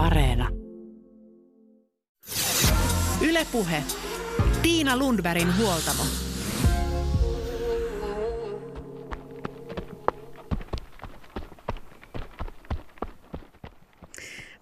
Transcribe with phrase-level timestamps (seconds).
[0.00, 0.48] Areena.
[3.20, 3.82] Ylepuhe.
[4.62, 6.29] Tiina Lundbergin huoltamo.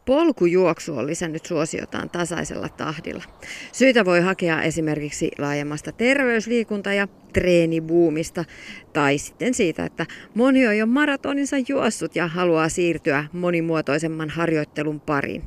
[0.09, 3.25] Polkujuoksu on lisännyt suosiotaan tasaisella tahdilla.
[3.73, 8.45] Syitä voi hakea esimerkiksi laajemmasta terveysliikunta- ja treenibuumista
[8.93, 15.43] tai sitten siitä, että moni on jo maratoninsa juossut ja haluaa siirtyä monimuotoisemman harjoittelun pariin.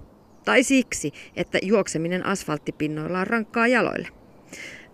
[0.45, 4.07] Tai siksi, että juokseminen asfalttipinnoilla on rankkaa jaloille.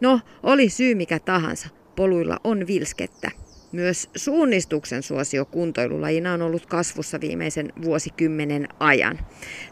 [0.01, 3.31] No, oli syy mikä tahansa, poluilla on vilskettä.
[3.71, 9.19] Myös suunnistuksen suosio kuntoilulajina on ollut kasvussa viimeisen vuosikymmenen ajan.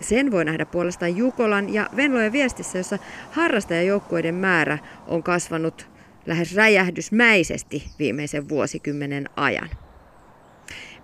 [0.02, 3.00] Sen voi nähdä puolestaan Jukolan ja Venlojen viestissä, jossa
[3.32, 4.78] harrastajajoukkueiden määrä
[5.08, 5.88] on kasvanut
[6.26, 9.70] lähes räjähdysmäisesti viimeisen vuosikymmenen ajan.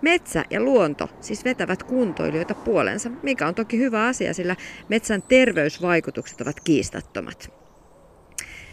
[0.02, 4.56] Metsä ja luonto siis vetävät kuntoilijoita puolensa, mikä on toki hyvä asia, sillä
[4.90, 7.61] metsän terveysvaikutukset ovat kiistattomat.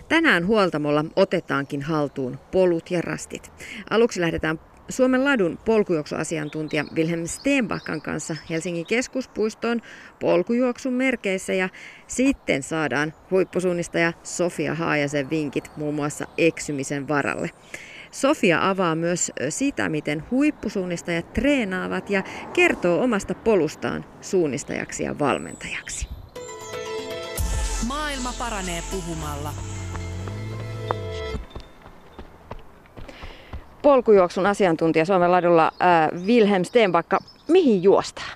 [0.09, 3.53] Tänään huoltamolla otetaankin haltuun polut ja rastit.
[3.91, 9.81] Aluksi lähdetään Suomen ladun polkujuoksuasiantuntija Wilhelm Steenbackan kanssa Helsingin keskuspuistoon
[10.21, 11.69] polkujuoksun merkeissä ja
[12.07, 17.51] sitten saadaan huippusuunnistaja Sofia Haajasen vinkit muun muassa eksymisen varalle.
[18.11, 26.09] Sofia avaa myös sitä, miten huippusuunnistajat treenaavat ja kertoo omasta polustaan suunnistajaksi ja valmentajaksi.
[27.87, 29.53] Maailma paranee puhumalla.
[33.83, 37.19] Polkujuoksun asiantuntija Suomen ladulla äh, Wilhelm Steenbakka.
[37.49, 38.29] Mihin juostaa?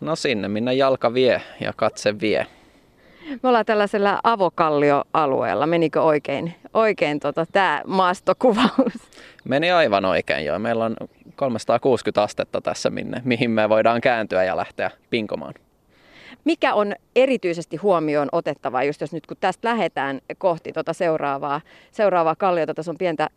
[0.00, 2.46] No sinne, minne jalka vie ja katse vie.
[3.42, 5.66] Me ollaan tällaisella avokallioalueella.
[5.66, 8.92] Menikö oikein, oikein tota, tämä maastokuvaus?
[9.44, 10.58] Meni aivan oikein joo.
[10.58, 10.96] Meillä on
[11.36, 15.54] 360 astetta tässä, minne, mihin me voidaan kääntyä ja lähteä pinkomaan.
[16.44, 21.60] Mikä on erityisesti huomioon otettava, just jos nyt kun tästä lähdetään kohti tuota seuraavaa,
[21.92, 23.28] seuraavaa kalliota, tässä on pientä,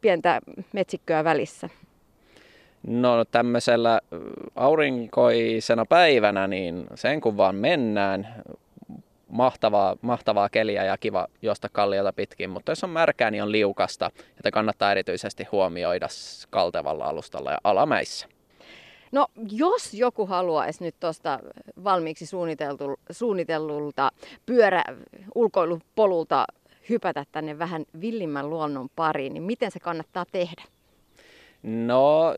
[0.00, 0.40] pientä
[0.72, 1.68] metsikköä välissä?
[2.86, 4.00] No tämmöisellä
[4.56, 8.42] aurinkoisena päivänä, niin sen kun vaan mennään,
[9.28, 14.10] mahtavaa, mahtavaa keliä ja kiva juosta kalliota pitkin, mutta jos on märkää, niin on liukasta,
[14.36, 16.08] että kannattaa erityisesti huomioida
[16.50, 18.26] kaltevalla alustalla ja alamäissä.
[19.12, 21.38] No jos joku haluaisi nyt tuosta
[21.84, 22.26] valmiiksi
[23.10, 24.10] suunnitellulta
[24.46, 24.84] pyörä
[25.34, 26.44] ulkoilupolulta
[26.90, 30.62] hypätä tänne vähän villimmän luonnon pariin, niin miten se kannattaa tehdä?
[31.62, 32.34] No,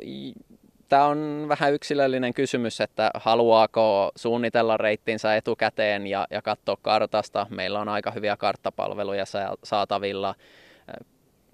[0.88, 7.46] tämä on vähän yksilöllinen kysymys, että haluaako suunnitella reittinsä etukäteen ja, ja katsoa kartasta.
[7.50, 9.24] Meillä on aika hyviä karttapalveluja
[9.64, 10.34] saatavilla.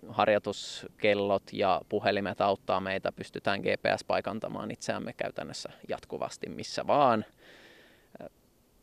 [0.09, 3.13] Harjoituskellot ja puhelimet auttaa meitä.
[3.13, 7.25] Pystytään GPS-paikantamaan itseämme käytännössä jatkuvasti missä vaan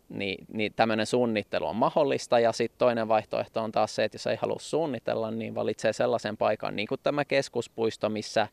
[0.09, 2.39] niin, niin tämmöinen suunnittelu on mahdollista.
[2.39, 6.37] Ja sitten toinen vaihtoehto on taas se, että jos ei halua suunnitella, niin valitsee sellaisen
[6.37, 8.47] paikan, niin kuin tämä keskuspuisto, missä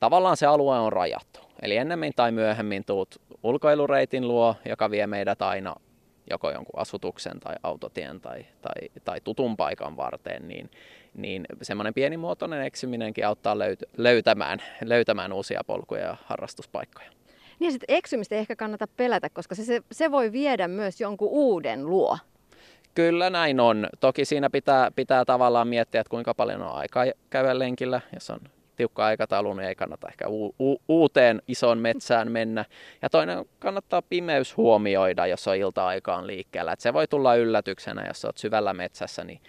[0.00, 1.40] tavallaan se alue on rajattu.
[1.62, 5.74] Eli ennemmin tai myöhemmin tuut ulkoilureitin luo, joka vie meidät aina
[6.30, 10.70] joko jonkun asutuksen tai autotien tai, tai, tai tutun paikan varteen, niin,
[11.14, 17.10] niin semmoinen pienimuotoinen eksyminenkin auttaa löyt- löytämään, löytämään uusia polkuja ja harrastuspaikkoja.
[17.60, 21.28] Niin sitten eksymistä ei ehkä kannata pelätä, koska se, se, se voi viedä myös jonkun
[21.30, 22.18] uuden luo.
[22.94, 23.88] Kyllä näin on.
[24.00, 28.00] Toki siinä pitää, pitää tavallaan miettiä, että kuinka paljon on aikaa käydä lenkillä.
[28.14, 28.40] Jos on
[28.76, 32.64] tiukka aikataulu, niin ei kannata ehkä u- u- uuteen isoon metsään mennä.
[33.02, 36.72] Ja toinen kannattaa pimeys huomioida, jos on ilta-aikaan liikkeellä.
[36.72, 39.40] Et se voi tulla yllätyksenä, jos olet syvällä metsässä, niin,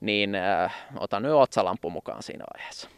[0.00, 2.88] niin äh, ota nyt otsalampu mukaan siinä vaiheessa.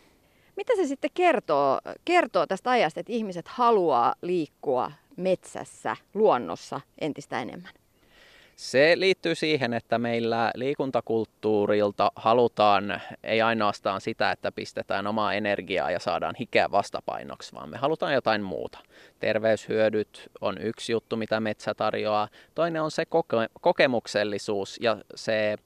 [0.57, 7.73] Mitä se sitten kertoo, kertoo tästä ajasta, että ihmiset haluaa liikkua metsässä, luonnossa entistä enemmän?
[8.57, 15.99] Se liittyy siihen, että meillä liikuntakulttuurilta halutaan ei ainoastaan sitä, että pistetään omaa energiaa ja
[15.99, 18.79] saadaan hikeä vastapainoksi, vaan me halutaan jotain muuta.
[19.21, 22.29] Terveyshyödyt on yksi juttu, mitä metsä tarjoaa.
[22.55, 25.57] Toinen on se koke- kokemuksellisuus ja se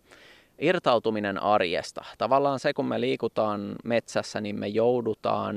[0.59, 2.05] irtautuminen arjesta.
[2.19, 5.57] Tavallaan se, kun me liikutaan metsässä, niin me joudutaan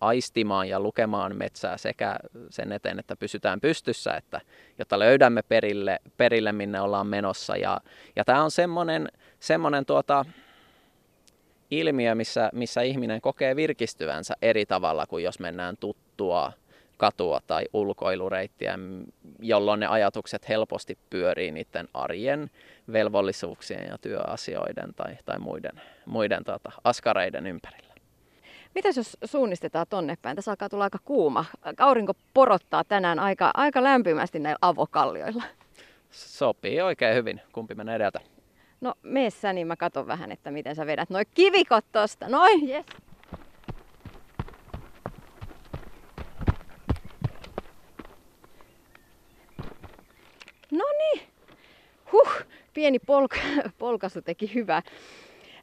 [0.00, 2.16] aistimaan ja lukemaan metsää sekä
[2.50, 4.40] sen eteen, että pysytään pystyssä, että
[4.78, 7.56] jotta löydämme perille, perille minne ollaan menossa.
[7.56, 7.80] Ja,
[8.16, 9.08] ja tämä on semmoinen,
[9.40, 10.24] semmoinen tuota,
[11.70, 16.52] ilmiö, missä, missä ihminen kokee virkistyvänsä eri tavalla kuin jos mennään tuttua
[16.98, 18.78] katua tai ulkoilureittiä,
[19.40, 22.50] jolloin ne ajatukset helposti pyörii niiden arjen
[22.92, 27.94] velvollisuuksien ja työasioiden tai, tai muiden, muiden tota, askareiden ympärillä.
[28.74, 30.36] Mitäs jos suunnistetaan tonne päin?
[30.36, 31.44] Tässä alkaa tulla aika kuuma.
[31.78, 35.42] Aurinko porottaa tänään aika, aika lämpimästi näillä avokallioilla.
[36.10, 37.40] Sopii oikein hyvin.
[37.52, 38.20] Kumpi menee edeltä?
[38.80, 42.28] No meessä, niin mä katon vähän, että miten sä vedät noi kivikot tosta.
[42.28, 42.86] Noin, yes.
[50.72, 51.22] No niin.
[52.12, 52.30] Huh,
[52.74, 54.82] pieni polk- polkasu teki hyvää.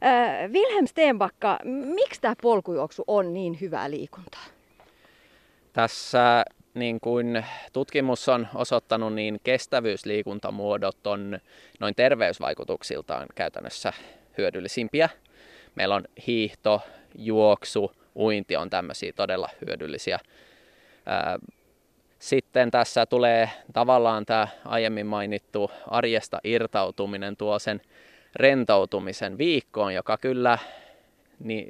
[0.04, 4.44] Äh, Wilhelm Steenbakka, miksi tämä polkujuoksu on niin hyvää liikuntaa?
[5.72, 6.44] Tässä
[6.74, 11.38] niin kuin tutkimus on osoittanut, niin kestävyysliikuntamuodot on
[11.80, 13.92] noin terveysvaikutuksiltaan käytännössä
[14.38, 15.08] hyödyllisimpiä.
[15.74, 16.80] Meillä on hiihto,
[17.14, 20.18] juoksu, uinti on tämmöisiä todella hyödyllisiä.
[22.26, 27.80] Sitten tässä tulee tavallaan tämä aiemmin mainittu arjesta irtautuminen tuo sen
[28.36, 30.58] rentoutumisen viikkoon, joka kyllä
[31.38, 31.68] niin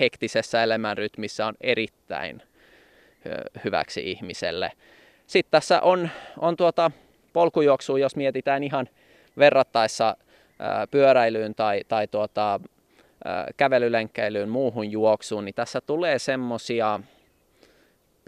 [0.00, 2.42] hektisessä elämänrytmissä on erittäin
[3.64, 4.72] hyväksi ihmiselle.
[5.26, 6.90] Sitten tässä on, on tuota
[7.32, 8.88] polkujuoksu, jos mietitään ihan
[9.38, 10.16] verrattaessa
[10.90, 12.60] pyöräilyyn tai, tai tuota,
[13.56, 17.00] kävelylenkkeilyyn, muuhun juoksuun, niin tässä tulee semmoisia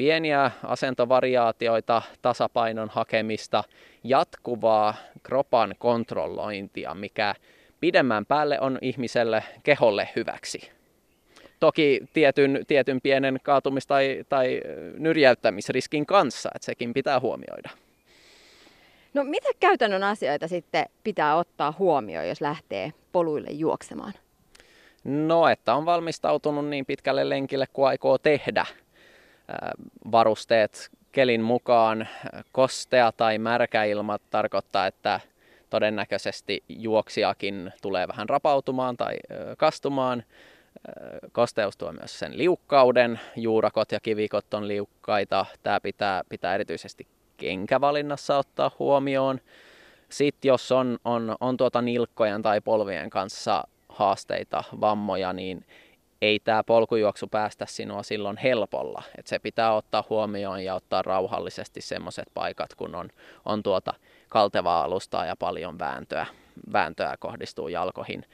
[0.01, 3.65] pieniä asentovariaatioita, tasapainon hakemista,
[4.05, 7.35] jatkuvaa kropan kontrollointia, mikä
[7.81, 10.71] pidemmän päälle on ihmiselle keholle hyväksi.
[11.61, 14.61] Toki tietyn, tietyn pienen kaatumis- tai, tai
[14.99, 17.71] nyrjäyttämisriskin kanssa, että sekin pitää huomioida.
[19.15, 24.13] No mitä käytännön asioita sitten pitää ottaa huomioon, jos lähtee poluille juoksemaan?
[25.05, 28.67] No, että on valmistautunut niin pitkälle lenkille kuin aikoo tehdä.
[30.13, 32.09] Varusteet kelin mukaan,
[32.53, 35.21] kostea tai märkä ilma tarkoittaa, että
[35.71, 39.17] todennäköisesti juoksijakin tulee vähän rapautumaan tai
[39.59, 40.23] kastumaan.
[41.33, 45.47] Kosteus tuo myös sen liukkauden, juurakot ja kivikot on liukkaita.
[45.63, 47.07] Tämä pitää, pitää erityisesti
[47.37, 49.41] kenkävalinnassa ottaa huomioon.
[50.09, 55.65] Sitten jos on, on, on tuota nilkkojen tai polvien kanssa haasteita, vammoja, niin
[56.23, 59.03] ei tämä polkujuoksu päästä sinua silloin helpolla.
[59.19, 63.09] Et se pitää ottaa huomioon ja ottaa rauhallisesti semmoiset paikat, kun on,
[63.45, 63.95] on tuota
[64.29, 66.27] kaltevaa alustaa ja paljon vääntöä,
[66.73, 68.25] vääntöä kohdistuu jalkoihin.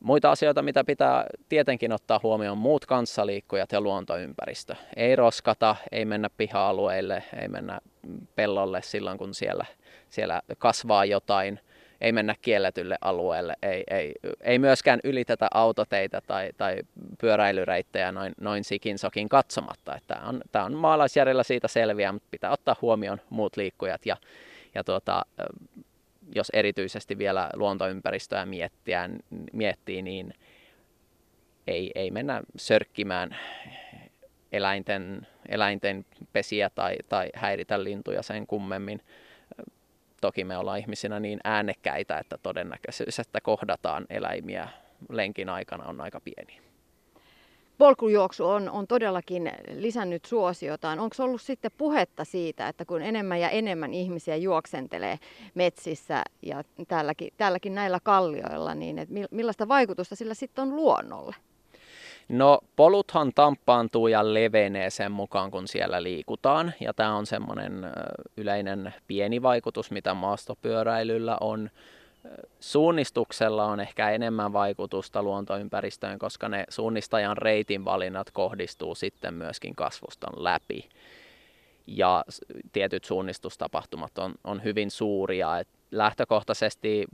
[0.00, 4.74] Muita asioita, mitä pitää tietenkin ottaa huomioon, muut kanssaliikkujat ja luontoympäristö.
[4.96, 7.80] Ei roskata, ei mennä piha-alueille, ei mennä
[8.34, 9.64] pellolle silloin, kun siellä,
[10.08, 11.60] siellä kasvaa jotain–
[12.04, 16.76] ei mennä kielletylle alueelle, ei, ei, ei myöskään ylitetä autoteitä tai, tai
[17.20, 19.98] pyöräilyreittejä noin, noin sikin sokin katsomatta.
[20.06, 24.16] Tämä on, tämä on maalaisjärjellä siitä selviä, mutta pitää ottaa huomioon muut liikkujat ja,
[24.74, 25.22] ja tuota,
[26.34, 29.10] jos erityisesti vielä luontoympäristöä miettiä,
[29.52, 30.34] miettii, niin
[31.66, 33.36] ei, ei mennä sörkkimään
[34.52, 39.00] eläinten, eläinten pesiä tai, tai häiritä lintuja sen kummemmin.
[40.24, 44.68] Toki me ollaan ihmisinä niin äänekkäitä, että todennäköisyys, että kohdataan eläimiä
[45.10, 46.60] lenkin aikana on aika pieni.
[47.78, 50.98] Polkujuoksu on, on todellakin lisännyt suosiotaan.
[50.98, 55.18] Onko ollut sitten puhetta siitä, että kun enemmän ja enemmän ihmisiä juoksentelee
[55.54, 61.34] metsissä ja täälläkin, täälläkin näillä kallioilla, niin että millaista vaikutusta sillä sitten on luonnolle?
[62.28, 66.72] No poluthan tamppaantuu ja levenee sen mukaan, kun siellä liikutaan.
[66.80, 67.86] Ja tämä on semmoinen
[68.36, 71.70] yleinen pieni vaikutus, mitä maastopyöräilyllä on.
[72.60, 80.44] Suunnistuksella on ehkä enemmän vaikutusta luontoympäristöön, koska ne suunnistajan reitin valinnat kohdistuu sitten myöskin kasvuston
[80.44, 80.88] läpi.
[81.86, 82.24] Ja
[82.72, 85.58] tietyt suunnistustapahtumat on, on hyvin suuria.
[85.58, 87.04] Et lähtökohtaisesti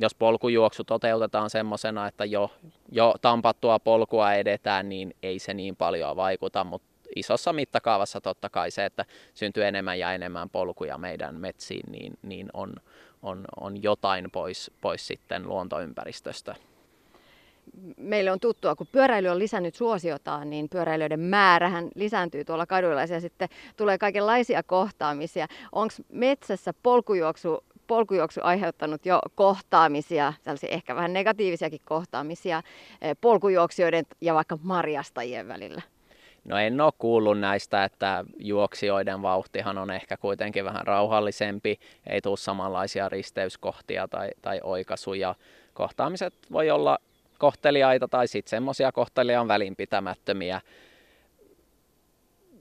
[0.00, 2.50] jos polkujuoksu toteutetaan semmoisena, että jo,
[2.92, 8.70] jo tampattua polkua edetään, niin ei se niin paljon vaikuta, mutta isossa mittakaavassa totta kai
[8.70, 9.04] se, että
[9.34, 12.72] syntyy enemmän ja enemmän polkuja meidän metsiin, niin, niin on,
[13.22, 16.54] on, on jotain pois, pois sitten luontoympäristöstä.
[17.96, 23.20] Meille on tuttua, kun pyöräily on lisännyt suosiotaan, niin pyöräilijöiden määrähän lisääntyy tuolla kaduilla ja
[23.20, 25.46] sitten tulee kaikenlaisia kohtaamisia.
[25.72, 32.62] Onko metsässä polkujuoksu polkujuoksu aiheuttanut jo kohtaamisia, tällaisia ehkä vähän negatiivisiakin kohtaamisia
[33.02, 35.82] eh, polkujuoksijoiden ja vaikka marjastajien välillä?
[36.44, 42.36] No en ole kuullut näistä, että juoksijoiden vauhtihan on ehkä kuitenkin vähän rauhallisempi, ei tule
[42.36, 45.34] samanlaisia risteyskohtia tai, tai oikaisuja.
[45.74, 46.98] Kohtaamiset voi olla
[47.38, 50.60] kohteliaita tai sitten semmoisia kohtelia on välinpitämättömiä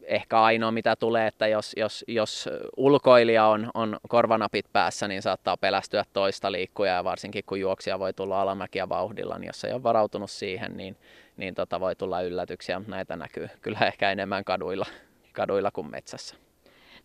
[0.10, 5.58] ehkä ainoa mitä tulee, että jos, jos, jos ulkoilija on, on korvanapit päässä, niin saattaa
[5.58, 9.84] pelästyä toista liikkuja ja varsinkin kun juoksija voi tulla alamäkiä vauhdilla, niin jos ei ole
[9.84, 10.98] varautunut siihen, niin,
[11.38, 14.86] niin tota voi tulla yllätyksiä, mutta näitä näkyy kyllä ehkä enemmän kaduilla,
[15.34, 16.36] kaduilla kuin metsässä.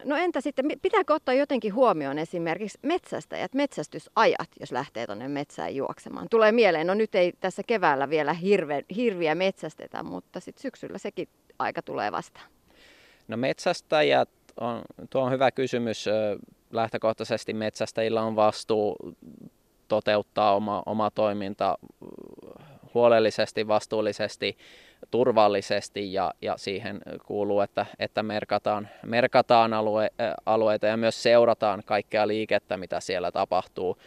[0.05, 6.27] No entä sitten, pitääkö ottaa jotenkin huomioon esimerkiksi metsästäjät, metsästysajat, jos lähtee tuonne metsään juoksemaan?
[6.31, 11.29] Tulee mieleen, no nyt ei tässä keväällä vielä hirve, hirviä metsästetä, mutta sitten syksyllä sekin
[11.59, 12.47] aika tulee vastaan.
[13.29, 14.29] No metsästäjät,
[14.61, 16.07] on, tuo on hyvä kysymys.
[16.73, 18.97] Lähtökohtaisesti metsästäjillä on vastuu
[19.89, 21.79] toteuttaa oma, oma toiminta
[22.95, 24.57] huolellisesti, vastuullisesti,
[25.11, 30.11] turvallisesti ja, ja siihen kuuluu, että, että merkataan, merkataan alue,
[30.47, 33.99] alueita ja myös seurataan kaikkea liikettä, mitä siellä tapahtuu.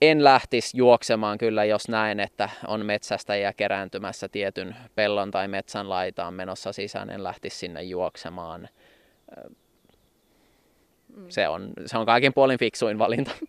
[0.00, 6.34] En lähtisi juoksemaan kyllä, jos näen, että on metsästäjiä kerääntymässä tietyn pellon tai metsän laitaan
[6.34, 8.68] menossa sisään, en lähtisi sinne juoksemaan.
[11.28, 13.30] Se on, se on kaikin puolin fiksuin valinta.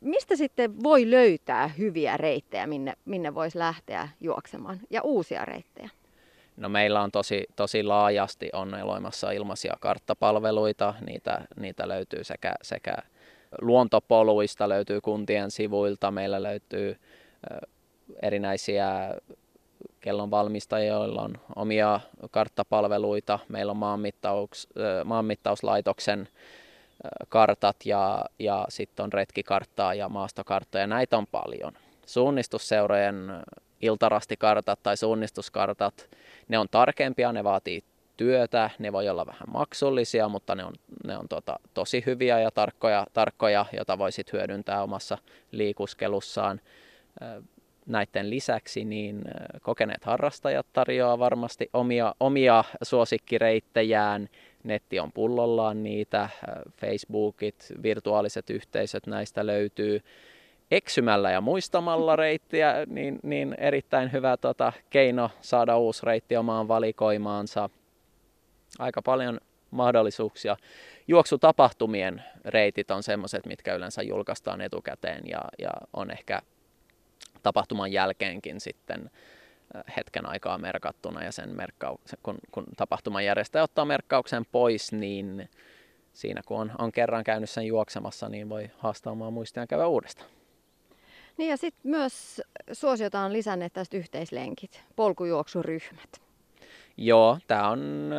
[0.00, 5.90] Mistä sitten voi löytää hyviä reittejä, minne, minne voisi lähteä juoksemaan ja uusia reittejä?
[6.56, 12.94] No meillä on tosi, tosi laajasti on olemassa ilmaisia karttapalveluita, niitä, niitä löytyy sekä, sekä
[13.60, 16.96] luontopoluista, löytyy kuntien sivuilta, meillä löytyy
[18.22, 19.14] erinäisiä
[20.00, 24.68] kellon valmistajia, joilla on omia karttapalveluita, meillä on maanmittaus,
[25.04, 26.28] maanmittauslaitoksen
[27.28, 30.86] kartat ja, ja sitten on retkikarttaa ja maastokarttoja.
[30.86, 31.72] Näitä on paljon.
[32.06, 33.16] Suunnistusseurojen
[33.80, 36.08] iltarastikartat tai suunnistuskartat,
[36.48, 37.82] ne on tarkempia, ne vaatii
[38.22, 40.72] työtä, ne voi olla vähän maksullisia, mutta ne on,
[41.06, 45.18] ne on tota, tosi hyviä ja tarkkoja, tarkkoja, joita voisit hyödyntää omassa
[45.50, 46.60] liikuskelussaan.
[47.86, 49.22] Näiden lisäksi niin
[49.62, 54.28] kokeneet harrastajat tarjoaa varmasti omia, omia suosikkireittejään
[54.64, 56.28] netti on pullollaan niitä,
[56.80, 60.00] Facebookit, virtuaaliset yhteisöt näistä löytyy.
[60.70, 67.70] Eksymällä ja muistamalla reittiä, niin, niin erittäin hyvä tota, keino saada uusi reitti omaan valikoimaansa.
[68.78, 70.56] Aika paljon mahdollisuuksia.
[71.08, 76.42] Juoksutapahtumien reitit on sellaiset, mitkä yleensä julkaistaan etukäteen ja, ja on ehkä
[77.42, 79.10] tapahtuman jälkeenkin sitten
[79.96, 85.50] hetken aikaa merkattuna ja sen merkkauksen, kun, kun tapahtuman järjestäjä ottaa merkkauksen pois, niin
[86.12, 90.30] siinä kun on, on kerran käynyt sen juoksemassa, niin voi haastaa omaa muistia käydä uudestaan.
[91.36, 96.31] Niin ja sitten myös suosiota on lisänneet tästä yhteislenkit, polkujuoksuryhmät.
[96.96, 98.10] Joo, tämä on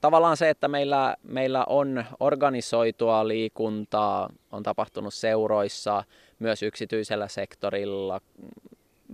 [0.00, 6.04] tavallaan se, että meillä, meillä on organisoitua liikuntaa, on tapahtunut seuroissa,
[6.38, 8.20] myös yksityisellä sektorilla,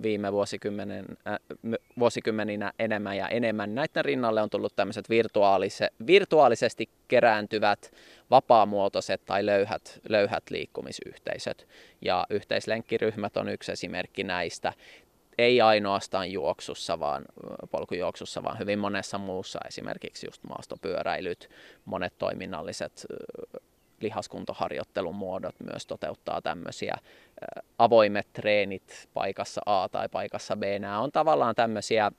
[0.03, 1.39] viime vuosikymmenen, äh,
[1.99, 3.75] vuosikymmeninä enemmän ja enemmän.
[3.75, 7.93] Näiden rinnalle on tullut tämmöiset virtuaalise, virtuaalisesti kerääntyvät
[8.31, 11.69] vapaamuotoiset tai löyhät, löyhät liikkumisyhteisöt.
[12.03, 14.73] Ja yhteislenkkiryhmät on yksi esimerkki näistä.
[15.39, 17.25] Ei ainoastaan juoksussa, vaan
[17.71, 21.51] polkujuoksussa, vaan hyvin monessa muussa, esimerkiksi just maastopyöräilyt,
[21.85, 23.07] monet toiminnalliset
[24.01, 26.95] lihaskuntoharjoittelun muodot myös toteuttaa tämmöisiä
[27.79, 30.63] avoimet treenit paikassa A tai paikassa B.
[30.79, 32.13] Nämä on tavallaan tämmöisiä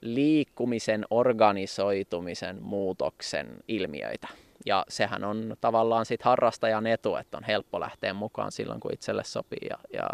[0.00, 4.28] liikkumisen organisoitumisen muutoksen ilmiöitä.
[4.66, 9.24] Ja sehän on tavallaan sit harrastajan etu, että on helppo lähteä mukaan silloin, kun itselle
[9.24, 10.08] sopii ja, ja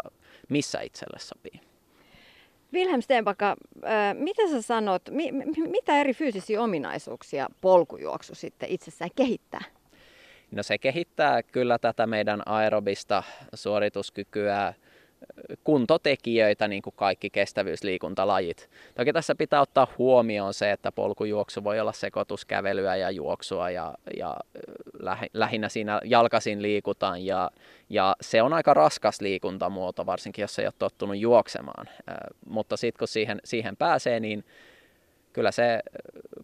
[0.49, 1.61] missä itselle sopii.
[2.73, 3.55] Wilhelm Stenbacka,
[4.13, 5.01] mitä sä sanot,
[5.71, 9.63] mitä eri fyysisiä ominaisuuksia polkujuoksu sitten itsessään kehittää?
[10.51, 14.73] No se kehittää kyllä tätä meidän aerobista suorituskykyä,
[15.63, 18.69] kuntotekijöitä, niin kuin kaikki kestävyysliikuntalajit.
[18.95, 24.37] Toki tässä pitää ottaa huomioon se, että polkujuoksu voi olla sekoituskävelyä ja juoksua ja, ja
[25.33, 27.51] lähinnä siinä jalkasin liikutaan ja,
[27.89, 31.89] ja se on aika raskas liikuntamuoto, varsinkin jos ei ole tottunut juoksemaan.
[32.49, 34.45] Mutta sitten kun siihen, siihen pääsee, niin
[35.33, 35.79] kyllä se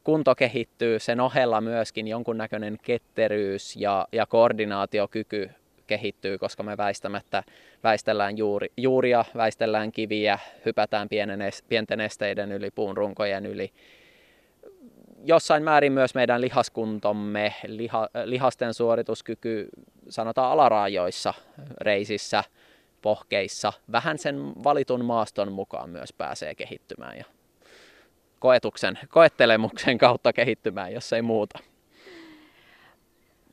[0.04, 5.50] kunto kehittyy, sen ohella myöskin jonkunnäköinen ketteryys ja, ja koordinaatiokyky
[5.88, 7.44] kehittyy, koska me väistämättä
[7.84, 13.72] väistellään juuri, juuria, väistellään kiviä, hypätään pienen, pienten esteiden yli, puun runkojen yli.
[15.26, 19.68] Jossain määrin myös meidän lihaskuntomme, liha, lihasten suorituskyky,
[20.10, 21.34] sanotaan alaraajoissa,
[21.82, 22.44] reisissä,
[23.02, 27.26] pohkeissa, vähän sen valitun maaston mukaan myös pääsee kehittymään ja
[28.40, 31.60] koetuksen, koettelemuksen kautta kehittymään, jos ei muuta.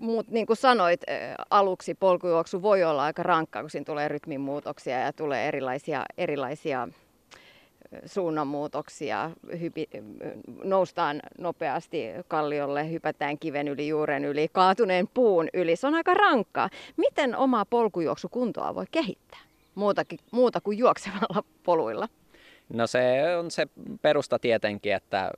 [0.01, 1.01] Mutta niin kuin sanoit,
[1.51, 6.89] aluksi polkujuoksu voi olla aika rankkaa, kun siinä tulee rytmin muutoksia ja tulee erilaisia, erilaisia
[8.07, 9.31] suunnanmuutoksia,
[9.61, 9.89] hypi,
[10.65, 15.77] noustaan nopeasti kalliolle, hypätään kiven yli, juuren yli, kaatuneen puun yli.
[15.77, 16.71] Se on aika rankkaa.
[16.97, 19.41] Miten omaa polkujuoksukuntoa voi kehittää
[19.75, 22.09] muutakin, muuta kuin juoksevalla poluilla?
[22.69, 23.01] No se
[23.39, 23.67] on se
[24.03, 25.31] perusta tietenkin, että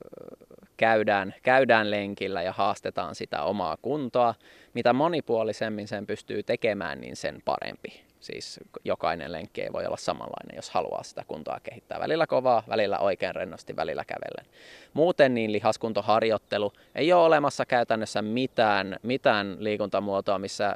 [0.77, 4.35] käydään, käydään lenkillä ja haastetaan sitä omaa kuntoa.
[4.73, 8.03] Mitä monipuolisemmin sen pystyy tekemään, niin sen parempi.
[8.19, 11.99] Siis jokainen lenkki ei voi olla samanlainen, jos haluaa sitä kuntoa kehittää.
[11.99, 14.45] Välillä kovaa, välillä oikein rennosti, välillä kävellen.
[14.93, 20.73] Muuten niin lihaskuntoharjoittelu ei ole olemassa käytännössä mitään, mitään liikuntamuotoa, missä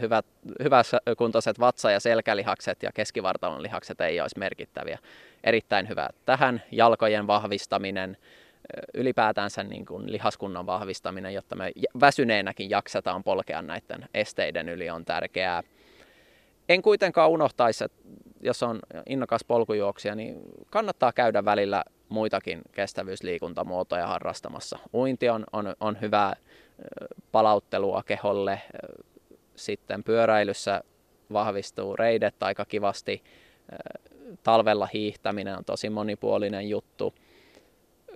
[0.00, 0.26] hyvät,
[1.18, 4.98] kuntoiset vatsa- ja selkälihakset ja keskivartalon lihakset ei olisi merkittäviä.
[5.44, 8.16] Erittäin hyvä tähän jalkojen vahvistaminen,
[8.94, 15.62] ylipäätänsä niin kuin lihaskunnan vahvistaminen, jotta me väsyneenäkin jaksetaan polkea näiden esteiden yli on tärkeää.
[16.68, 17.98] En kuitenkaan unohtaisi, että
[18.40, 24.78] jos on innokas polkujuoksija, niin kannattaa käydä välillä muitakin kestävyysliikuntamuotoja harrastamassa.
[24.94, 26.36] Uinti on, on, on hyvää
[27.32, 28.60] palauttelua keholle.
[29.56, 30.82] Sitten pyöräilyssä
[31.32, 33.22] vahvistuu reidet aika kivasti.
[34.42, 37.14] Talvella hiihtäminen on tosi monipuolinen juttu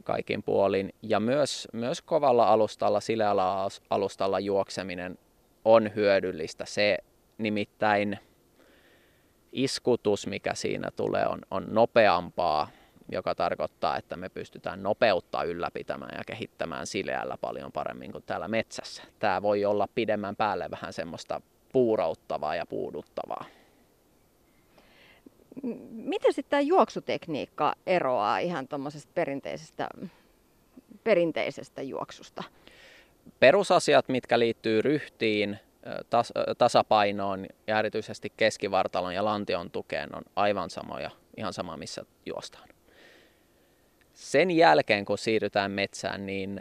[0.05, 0.93] kaikin puolin.
[1.03, 5.19] Ja myös, myös kovalla alustalla, sileällä alustalla juokseminen
[5.65, 6.65] on hyödyllistä.
[6.65, 6.99] Se
[7.39, 8.19] nimittäin
[9.53, 12.69] iskutus, mikä siinä tulee, on, on nopeampaa,
[13.13, 19.03] joka tarkoittaa, että me pystytään nopeutta ylläpitämään ja kehittämään sileällä paljon paremmin kuin täällä metsässä.
[19.19, 21.41] Tämä voi olla pidemmän päälle vähän semmoista
[21.73, 23.45] puurouttavaa ja puuduttavaa.
[25.91, 29.89] Miten sitten tämä juoksutekniikka eroaa ihan tuommoisesta perinteisestä,
[31.05, 32.43] perinteisestä juoksusta?
[33.41, 35.59] Perusasiat, mitkä liittyy ryhtiin,
[36.11, 42.69] tas, tasapainoon ja erityisesti keskivartalon ja lantion tukeen on aivan samoja, ihan sama missä juostaan.
[44.15, 46.61] Sen jälkeen, kun siirrytään metsään, niin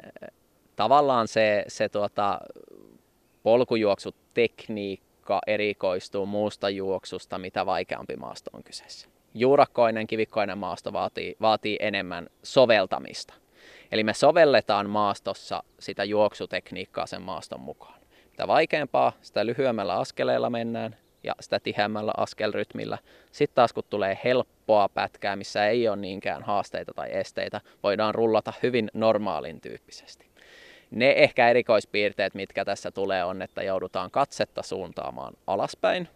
[0.76, 2.40] tavallaan se, se tuota,
[3.44, 5.09] polkujuoksutekniikka
[5.48, 9.10] erikoistuu muusta juoksusta, mitä vaikeampi maasto on kyseessä.
[9.34, 13.34] Juurakkoinen, kivikkoinen maasto vaatii, vaatii enemmän soveltamista.
[13.92, 18.00] Eli me sovelletaan maastossa sitä juoksutekniikkaa sen maaston mukaan.
[18.32, 22.98] Mitä vaikeampaa, sitä lyhyemmällä askeleella mennään ja sitä tiheämmällä askelrytmillä.
[23.32, 28.54] Sitten taas kun tulee helppoa pätkää, missä ei ole niinkään haasteita tai esteitä, voidaan rullata
[28.64, 30.29] hyvin normaalin tyyppisesti.
[30.92, 36.08] Ne ehkä erikoispiirteet, mitkä tässä tulee, on, että joudutaan katsetta suuntaamaan alaspäin.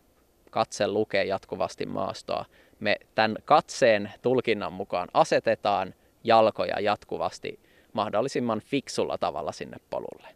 [0.52, 2.46] Katse lukee jatkuvasti maastoa.
[2.80, 7.60] Me tämän katseen tulkinnan mukaan asetetaan jalkoja jatkuvasti
[7.94, 10.28] mahdollisimman fiksulla tavalla sinne polulle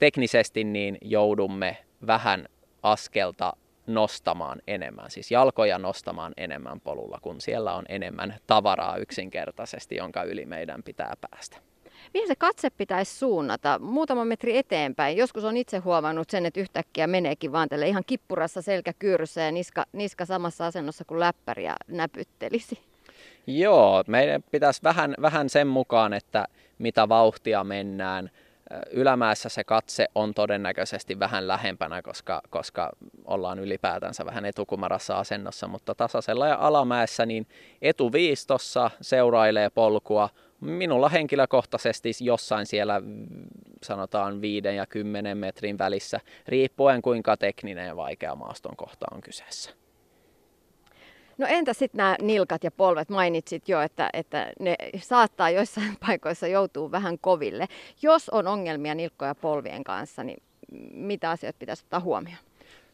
[0.00, 2.48] teknisesti niin joudumme vähän
[2.82, 3.52] askelta
[3.86, 10.46] nostamaan enemmän, siis jalkoja nostamaan enemmän polulla, kun siellä on enemmän tavaraa yksinkertaisesti, jonka yli
[10.46, 11.69] meidän pitää päästä.
[12.14, 13.78] Mihin se katse pitäisi suunnata?
[13.78, 15.16] Muutama metri eteenpäin.
[15.16, 19.86] Joskus on itse huomannut sen, että yhtäkkiä meneekin vaan tälle ihan kippurassa selkäkyyryssä ja niska,
[19.92, 22.78] niska samassa asennossa kuin läppäri ja näpyttelisi.
[23.46, 26.46] Joo, meidän pitäisi vähän, vähän sen mukaan, että
[26.78, 28.30] mitä vauhtia mennään–
[28.90, 32.90] Ylämäessä se katse on todennäköisesti vähän lähempänä, koska, koska
[33.24, 37.46] ollaan ylipäätänsä vähän etukumarassa asennossa, mutta tasaisella ja alamäessä niin
[37.82, 40.28] etuviistossa seurailee polkua.
[40.60, 43.02] Minulla henkilökohtaisesti jossain siellä
[43.82, 49.70] sanotaan 5 ja 10 metrin välissä, riippuen kuinka tekninen ja vaikea maaston kohta on kyseessä.
[51.38, 53.08] No entä sitten nämä nilkat ja polvet?
[53.08, 57.66] Mainitsit jo, että, että ne saattaa joissain paikoissa joutua vähän koville.
[58.02, 60.42] Jos on ongelmia nilkkoja polvien kanssa, niin
[60.92, 62.49] mitä asioita pitäisi ottaa huomioon?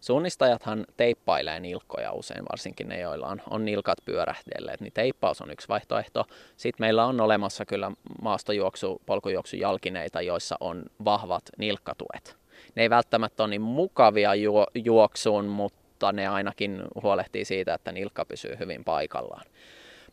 [0.07, 5.69] Suunnistajathan teippailee nilkkoja usein, varsinkin ne, joilla on, on nilkat pyörähdelleet, niin teippaus on yksi
[5.69, 6.25] vaihtoehto.
[6.57, 7.93] Sitten meillä on olemassa kyllä
[8.23, 12.37] maastojuoksu, polkujuoksu jalkineita, joissa on vahvat nilkkatuet.
[12.75, 18.25] Ne ei välttämättä ole niin mukavia juo, juoksuun, mutta ne ainakin huolehtii siitä, että nilkka
[18.25, 19.45] pysyy hyvin paikallaan.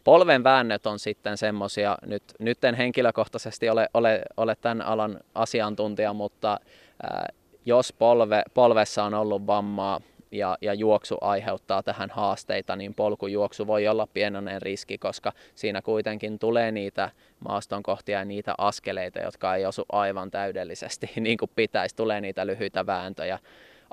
[0.04, 6.14] Polven väännöt on sitten semmoisia, nyt, nyt en henkilökohtaisesti ole, ole, ole tämän alan asiantuntija,
[6.14, 6.60] mutta
[7.04, 7.26] ää,
[7.65, 9.99] jos polve, polvessa on ollut vammaa
[10.32, 16.39] ja, ja juoksu aiheuttaa tähän haasteita, niin polkujuoksu voi olla pienoinen riski, koska siinä kuitenkin
[16.39, 21.95] tulee niitä maaston kohtia ja niitä askeleita, jotka ei osu aivan täydellisesti niin kuin pitäisi.
[21.95, 23.39] Tulee niitä lyhyitä vääntöjä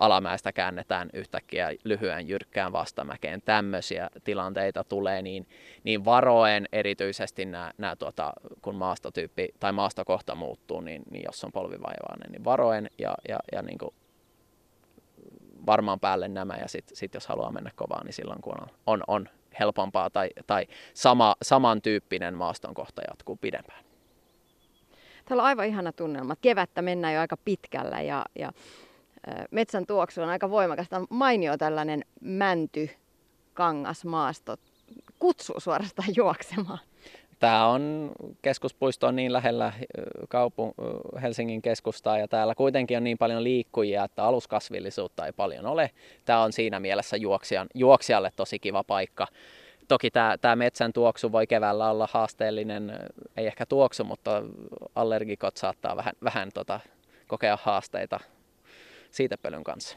[0.01, 3.43] alamäestä käännetään yhtäkkiä lyhyen jyrkkään vastamäkeen.
[3.45, 5.47] Tämmöisiä tilanteita tulee, niin,
[5.85, 8.33] niin varoen erityisesti nämä, nämä tuota,
[8.63, 13.63] kun maastotyyppi tai maastokohta muuttuu, niin, niin jos on polvivaivainen, niin varoen ja, ja, ja
[13.63, 13.95] niin kuin
[15.67, 19.03] varmaan päälle nämä ja sitten sit jos haluaa mennä kovaa, niin silloin kun on, on,
[19.07, 19.29] on
[19.61, 23.85] helpompaa tai, tai sama, samantyyppinen maastonkohta jatkuu pidempään.
[25.25, 26.37] Täällä on aivan ihana tunnelma.
[26.37, 28.53] Kevättä mennään jo aika pitkällä ja, ja
[29.51, 30.89] metsän tuoksu on aika voimakas.
[30.89, 32.91] Tämä on mainio tällainen mänty
[33.55, 34.57] kangasmaasto.
[35.19, 36.79] Kutsuu suorastaan juoksemaan.
[37.39, 39.73] Tämä on keskuspuisto on niin lähellä
[40.29, 40.75] kaupun,
[41.23, 45.91] Helsingin keskustaa ja täällä kuitenkin on niin paljon liikkujia, että aluskasvillisuutta ei paljon ole.
[46.25, 49.27] Tämä on siinä mielessä juoksijan, juoksijalle tosi kiva paikka.
[49.89, 52.93] Toki tämä, tämä metsän tuoksu voi keväällä olla haasteellinen,
[53.37, 54.43] ei ehkä tuoksu, mutta
[54.95, 56.81] allergikot saattaa vähän, vähän tota,
[57.29, 58.21] kokea haasteita
[59.11, 59.97] siitepölyn kanssa.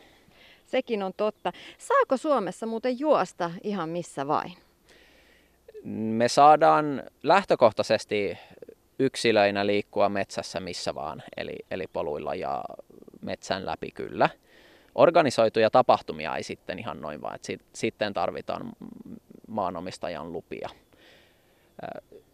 [0.66, 1.52] Sekin on totta.
[1.78, 4.54] Saako Suomessa muuten juosta ihan missä vain?
[5.84, 8.38] Me saadaan lähtökohtaisesti
[9.00, 12.64] yksilöinä liikkua metsässä missä vaan, eli, eli poluilla ja
[13.22, 14.30] metsän läpi kyllä.
[14.96, 18.72] Organisoituja tapahtumia ei sitten ihan noin vaan, että sitten tarvitaan
[19.48, 20.70] maanomistajan lupia.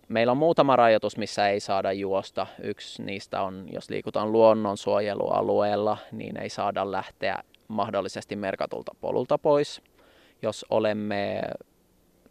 [0.09, 2.47] Meillä on muutama rajoitus, missä ei saada juosta.
[2.63, 7.35] Yksi niistä on, jos liikutaan luonnonsuojelualueella, niin ei saada lähteä
[7.67, 9.81] mahdollisesti merkatulta polulta pois.
[10.41, 11.41] Jos olemme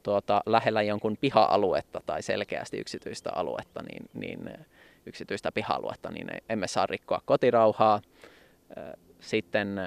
[0.02, 4.66] tuota, lähellä jonkun piha-aluetta tai selkeästi yksityistä aluetta, niin, niin
[5.06, 8.00] yksityistä piha-aluetta, niin emme saa rikkoa kotirauhaa.
[9.20, 9.80] Sitten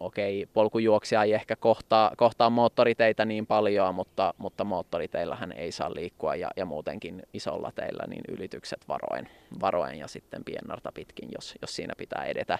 [0.00, 6.36] okei, polkujuoksija ei ehkä kohtaa, kohtaa moottoriteitä niin paljon, mutta, mutta moottoriteillähän ei saa liikkua
[6.36, 9.28] ja, ja muutenkin isolla teillä niin ylitykset varoen,
[9.60, 12.58] varoen ja sitten piennarta pitkin, jos, jos siinä pitää edetä.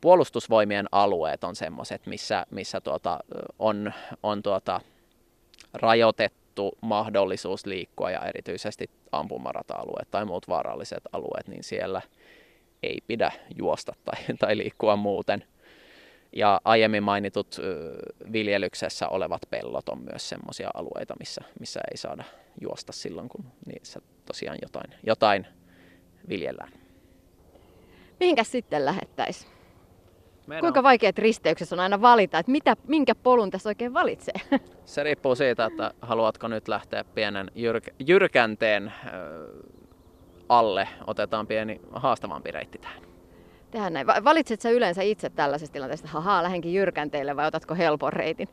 [0.00, 3.18] Puolustusvoimien alueet on semmoiset, missä, missä tuota,
[3.58, 4.80] on, on tuota,
[5.74, 12.02] rajoitettu mahdollisuus liikkua ja erityisesti ampumarata-alueet tai muut vaaralliset alueet, niin siellä
[12.82, 15.44] ei pidä juosta tai, tai liikkua muuten.
[16.36, 17.56] Ja aiemmin mainitut
[18.32, 22.24] viljelyksessä olevat pellot on myös sellaisia alueita, missä, missä ei saada
[22.60, 25.46] juosta silloin, kun niissä tosiaan jotain, jotain
[26.28, 26.72] viljellään.
[28.20, 29.52] Mihinkäs sitten lähettäisiin?
[30.60, 30.84] Kuinka on...
[30.84, 34.34] vaikeat risteyksessä on aina valita, että mitä, minkä polun tässä oikein valitsee?
[34.84, 38.92] Se riippuu siitä, että haluatko nyt lähteä pienen jyrk- jyrkänteen
[40.48, 40.88] alle.
[41.06, 43.13] Otetaan pieni haastavampi reitti tähän
[43.74, 44.06] tehdä näin.
[44.06, 48.48] Valitset sä yleensä itse tällaisesta tilanteesta, että hahaa, lähdenkin jyrkänteille vai otatko helpon reitin?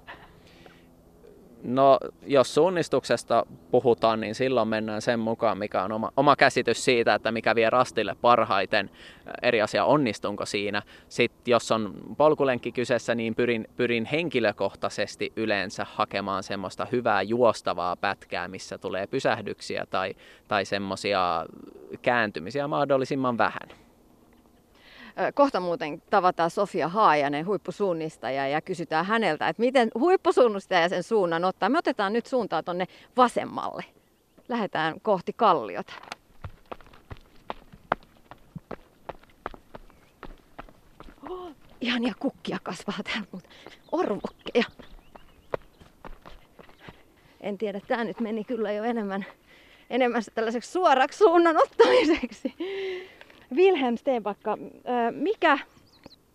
[1.63, 7.13] No, jos suunnistuksesta puhutaan, niin silloin mennään sen mukaan, mikä on oma, oma käsitys siitä,
[7.13, 8.89] että mikä vie rastille parhaiten.
[9.41, 10.81] Eri asia, onnistunko siinä.
[11.09, 18.47] Sitten jos on polkulenkki kyseessä, niin pyrin, pyrin henkilökohtaisesti yleensä hakemaan semmoista hyvää juostavaa pätkää,
[18.47, 20.15] missä tulee pysähdyksiä tai,
[20.47, 21.45] tai semmoisia
[22.01, 23.81] kääntymisiä mahdollisimman vähän.
[25.33, 31.69] Kohta muuten tavataan Sofia Haajanen, huippusuunnistaja, ja kysytään häneltä, että miten huippusuunnistaja sen suunnan ottaa.
[31.69, 33.85] Me otetaan nyt suuntaa tuonne vasemmalle.
[34.49, 35.93] Lähdetään kohti kalliota.
[41.29, 43.49] Oh, ihania kukkia kasvaa täällä, mutta
[43.91, 44.65] orvokkeja.
[47.41, 49.25] En tiedä, tämä nyt meni kyllä jo enemmän,
[49.89, 52.55] enemmän tällaiseksi suoraksi suunnan ottamiseksi.
[53.55, 54.57] Wilhelm Steenbakka,
[55.11, 55.59] mikä,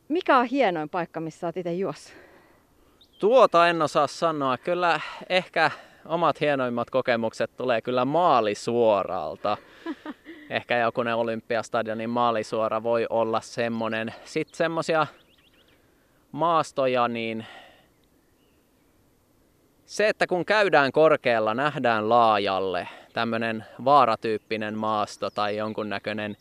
[0.09, 2.13] mikä on hienoin paikka, missä olet itse juossut?
[3.19, 4.59] Tuota en osaa sanoa.
[4.59, 5.71] Kyllä ehkä
[6.05, 9.57] omat hienoimmat kokemukset tulee kyllä maalisuoralta.
[10.51, 14.15] ehkä jokunen Olympiastadionin maalisuora voi olla semmonen.
[14.25, 15.07] Sitten semmosia
[16.33, 17.47] maastoja, niin
[19.87, 26.37] se, että kun käydään korkealla, nähdään laajalle tämmöinen vaaratyyppinen maasto tai jonkunnäköinen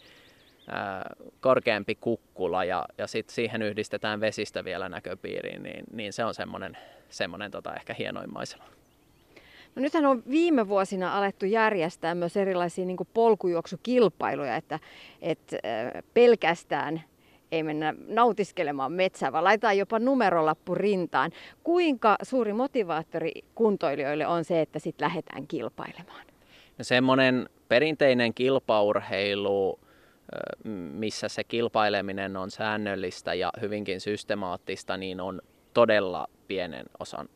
[1.41, 6.77] korkeampi kukkula ja, ja sitten siihen yhdistetään vesistä vielä näköpiiriin, niin, niin se on semmoinen,
[7.09, 8.63] semmoinen tota ehkä hienoin maisema.
[9.75, 14.79] No nythän on viime vuosina alettu järjestää myös erilaisia niin polkujuoksukilpailuja, että,
[15.21, 15.57] että
[16.13, 17.03] pelkästään
[17.51, 21.31] ei mennä nautiskelemaan metsää, vaan laitetaan jopa numerolappu rintaan.
[21.63, 26.25] Kuinka suuri motivaattori kuntoilijoille on se, että sitten lähdetään kilpailemaan?
[26.77, 29.79] No semmoinen perinteinen kilpaurheilu
[30.93, 35.41] missä se kilpaileminen on säännöllistä ja hyvinkin systemaattista, niin on
[35.73, 37.29] todella pienen osan,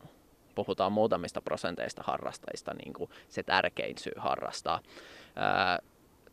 [0.54, 4.80] puhutaan muutamista prosenteista harrastajista, niin kuin se tärkein syy harrastaa.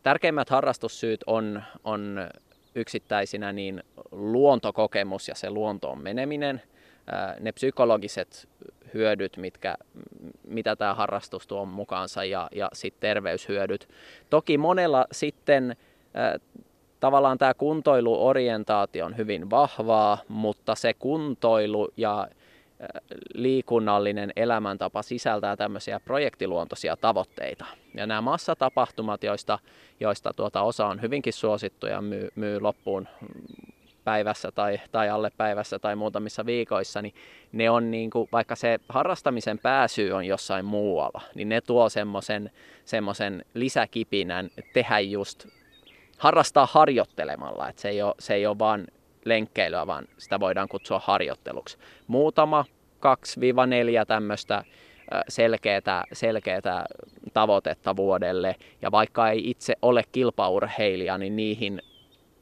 [0.02, 2.28] Tärkeimmät harrastussyyt on, on
[2.74, 6.62] yksittäisinä niin luontokokemus ja se luontoon meneminen,
[7.40, 8.48] ne psykologiset
[8.94, 9.74] hyödyt, mitkä,
[10.44, 13.88] mitä tämä harrastus tuo mukaansa ja, ja sitten terveyshyödyt.
[14.30, 15.76] Toki monella sitten
[17.00, 22.28] tavallaan tämä kuntoiluorientaatio on hyvin vahvaa, mutta se kuntoilu ja
[23.34, 27.64] liikunnallinen elämäntapa sisältää tämmöisiä projektiluontoisia tavoitteita.
[27.94, 29.58] Ja nämä massatapahtumat, joista,
[30.00, 33.08] joista tuota osa on hyvinkin suosittuja, myy, myy loppuun
[34.04, 37.14] päivässä tai, tai alle päivässä tai muutamissa viikoissa, niin
[37.52, 41.88] ne on niin kuin, vaikka se harrastamisen pääsy on jossain muualla, niin ne tuo
[42.84, 45.46] semmoisen lisäkipinän tehdä just,
[46.18, 48.86] harrastaa harjoittelemalla, että se ei ole, se ei ole vaan
[49.24, 51.78] lenkkeilyä, vaan sitä voidaan kutsua harjoitteluksi.
[52.06, 52.64] Muutama
[52.98, 54.64] 2-4 tämmöistä
[55.28, 56.84] selkeätä, selkeätä
[57.32, 58.56] tavoitetta vuodelle.
[58.82, 61.82] Ja vaikka ei itse ole kilpaurheilija, niin niihin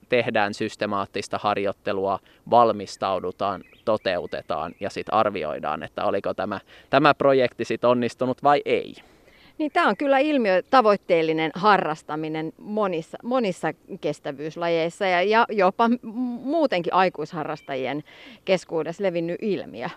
[0.08, 2.18] tehdään systemaattista harjoittelua,
[2.50, 6.60] valmistaudutaan, toteutetaan ja sitten arvioidaan, että oliko tämä,
[6.90, 8.94] tämä projekti sitten onnistunut vai ei.
[9.58, 15.90] Niin tämä on kyllä ilmiö tavoitteellinen harrastaminen monissa, monissa kestävyyslajeissa ja, ja jopa
[16.42, 18.04] muutenkin aikuisharrastajien
[18.44, 19.88] keskuudessa levinnyt ilmiö.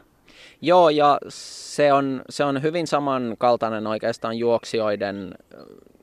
[0.61, 5.35] Joo, ja se on, se on hyvin samankaltainen oikeastaan juoksijoiden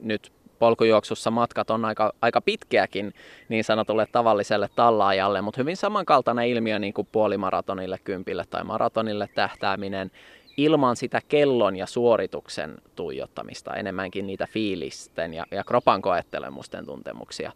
[0.01, 3.15] nyt polkujuoksussa matkat on aika, aika pitkiäkin
[3.49, 10.11] niin sanotulle tavalliselle tallaajalle, mutta hyvin samankaltainen ilmiö niin kuin puolimaratonille, kympille tai maratonille tähtääminen
[10.57, 17.53] ilman sitä kellon ja suorituksen tuijottamista, enemmänkin niitä fiilisten ja, ja kropan koettelemusten tuntemuksia.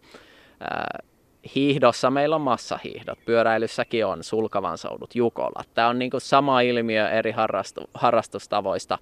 [0.59, 0.99] Ää,
[1.55, 5.67] hiihdossa meillä on massahiihdot, pyöräilyssäkin on sulkavan soudut, jukolat.
[5.73, 8.97] Tämä on niin sama ilmiö eri harrastu, harrastustavoista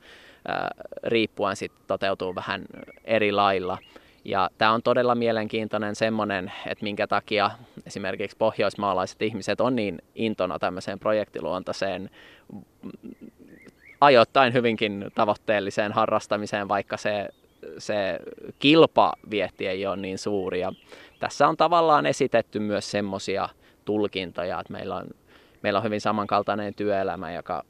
[0.47, 0.71] ää,
[1.03, 2.65] riippuen sit toteutuu vähän
[3.03, 3.77] eri lailla.
[4.25, 7.51] Ja tämä on todella mielenkiintoinen semmoinen, että minkä takia
[7.85, 12.09] esimerkiksi pohjoismaalaiset ihmiset on niin intona tämmöiseen projektiluontaiseen
[14.01, 17.29] ajoittain hyvinkin tavoitteelliseen harrastamiseen, vaikka se,
[17.77, 18.19] se
[18.59, 20.59] kilpavietti ei ole niin suuri.
[20.59, 20.71] Ja
[21.19, 23.49] tässä on tavallaan esitetty myös semmoisia
[23.85, 25.07] tulkintoja, että meillä on,
[25.61, 27.63] meillä on hyvin samankaltainen työelämä, joka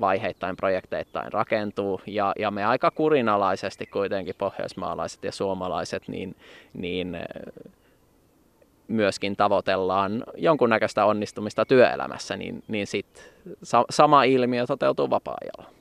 [0.00, 6.36] vaiheittain projekteittain rakentuu, ja, ja me aika kurinalaisesti kuitenkin pohjoismaalaiset ja suomalaiset, niin,
[6.74, 7.18] niin
[8.88, 15.78] myöskin tavoitellaan jonkunnäköistä onnistumista työelämässä, niin, niin sit sa- sama ilmiö toteutuu vapaa-ajalla.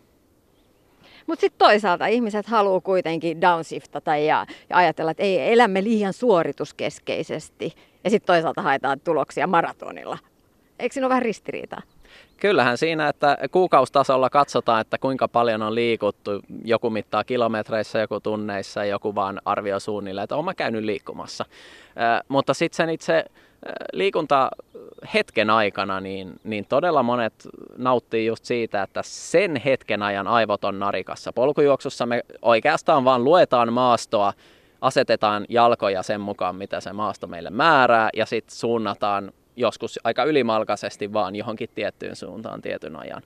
[1.28, 7.74] Mutta sitten toisaalta ihmiset haluaa kuitenkin downshiftata ja, ja ajatella, että ei elämme liian suorituskeskeisesti.
[8.04, 10.18] Ja sitten toisaalta haetaan tuloksia maratonilla.
[10.80, 11.82] Eikö siinä ole vähän ristiriitaa?
[12.40, 16.32] Kyllähän siinä, että kuukaustasolla katsotaan, että kuinka paljon on liikuttu.
[16.66, 21.46] Joku mittaa kilometreissä, joku tunneissa, joku vaan arvio suunnilleen, että olen käynyt liikkumassa.
[22.28, 23.26] Mutta sitten sen itse
[23.94, 24.50] liikunta
[25.14, 27.34] hetken aikana, niin, niin todella monet
[27.78, 31.34] nauttii just siitä, että sen hetken ajan aivot on narikassa.
[31.34, 34.34] Polkujuoksussa me oikeastaan vaan luetaan maastoa,
[34.82, 41.14] asetetaan jalkoja sen mukaan, mitä se maasto meille määrää, ja sitten suunnataan joskus aika ylimalkaisesti
[41.14, 43.22] vaan johonkin tiettyyn suuntaan tietyn ajan.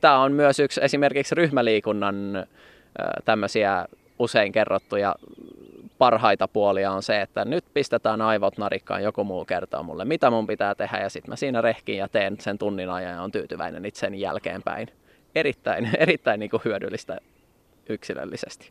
[0.00, 2.46] Tämä on myös yksi esimerkiksi ryhmäliikunnan
[3.24, 3.86] tämmöisiä
[4.18, 5.14] usein kerrottuja
[5.98, 10.46] parhaita puolia on se, että nyt pistetään aivot narikkaan, joku muu kertoo mulle, mitä mun
[10.46, 13.84] pitää tehdä, ja sitten mä siinä rehkin ja teen sen tunnin ajan ja on tyytyväinen
[13.84, 14.88] itseni jälkeenpäin.
[15.34, 17.18] Erittäin, erittäin niin kuin hyödyllistä
[17.88, 18.70] yksilöllisesti.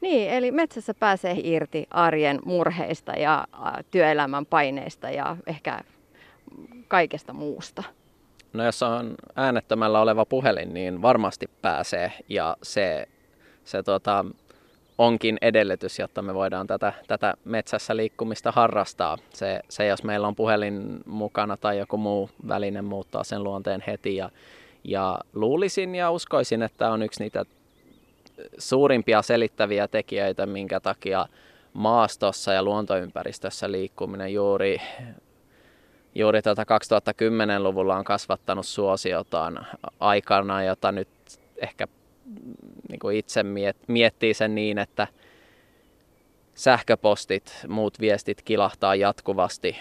[0.00, 3.46] Niin, eli metsässä pääsee irti arjen murheista ja
[3.90, 5.80] työelämän paineista ja ehkä
[6.88, 7.82] kaikesta muusta.
[8.52, 13.08] No jos on äänettömällä oleva puhelin, niin varmasti pääsee ja se,
[13.64, 14.24] se tota,
[14.98, 19.18] onkin edellytys, jotta me voidaan tätä, tätä metsässä liikkumista harrastaa.
[19.34, 24.16] Se, se, jos meillä on puhelin mukana tai joku muu väline muuttaa sen luonteen heti.
[24.16, 24.30] Ja,
[24.84, 27.44] ja luulisin ja uskoisin, että on yksi niitä
[28.58, 31.26] suurimpia selittäviä tekijöitä, minkä takia
[31.72, 34.78] maastossa ja luontoympäristössä liikkuminen juuri,
[36.14, 39.66] juuri tuota 2010-luvulla on kasvattanut suosiotaan
[40.00, 41.08] aikana, jota nyt
[41.56, 41.86] ehkä
[42.88, 45.06] niin kuin itse miet, miettii sen niin, että
[46.54, 49.76] sähköpostit, muut viestit kilahtaa jatkuvasti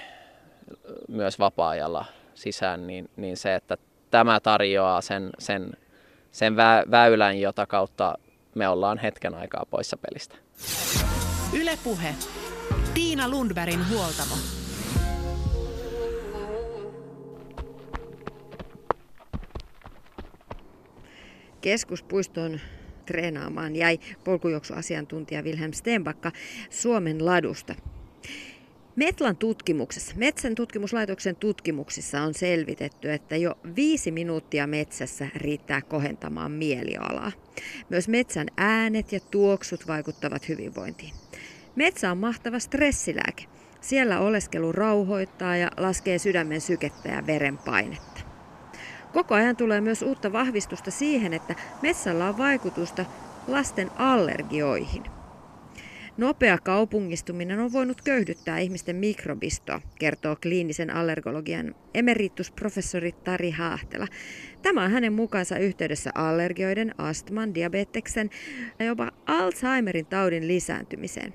[1.07, 3.77] myös vapaa-ajalla sisään, niin, niin se, että
[4.11, 5.71] tämä tarjoaa sen, sen,
[6.31, 8.17] sen vä, väylän, jota kautta
[8.55, 10.35] me ollaan hetken aikaa poissa pelistä.
[11.53, 12.15] Ylepuhe.
[12.93, 14.35] Tiina Lundbergin huoltamo.
[21.67, 22.59] Keskuspuiston
[23.05, 26.31] treenaamaan jäi polkujuoksuasiantuntija Wilhelm Stenbakka
[26.69, 27.75] Suomen ladusta.
[28.95, 37.31] Metlan tutkimuksessa, Metsän tutkimuslaitoksen tutkimuksissa on selvitetty, että jo viisi minuuttia metsässä riittää kohentamaan mielialaa.
[37.89, 41.13] Myös metsän äänet ja tuoksut vaikuttavat hyvinvointiin.
[41.75, 43.43] Metsä on mahtava stressilääke.
[43.81, 48.16] Siellä oleskelu rauhoittaa ja laskee sydämen sykettä ja verenpainetta.
[49.17, 53.05] Koko ajan tulee myös uutta vahvistusta siihen, että metsällä on vaikutusta
[53.47, 55.03] lasten allergioihin.
[56.17, 64.07] Nopea kaupungistuminen on voinut köyhdyttää ihmisten mikrobistoa, kertoo kliinisen allergologian emeritusprofessori Tari Haahtela.
[64.61, 68.29] Tämä on hänen mukaansa yhteydessä allergioiden, astman, diabeteksen
[68.79, 71.33] ja jopa Alzheimerin taudin lisääntymiseen.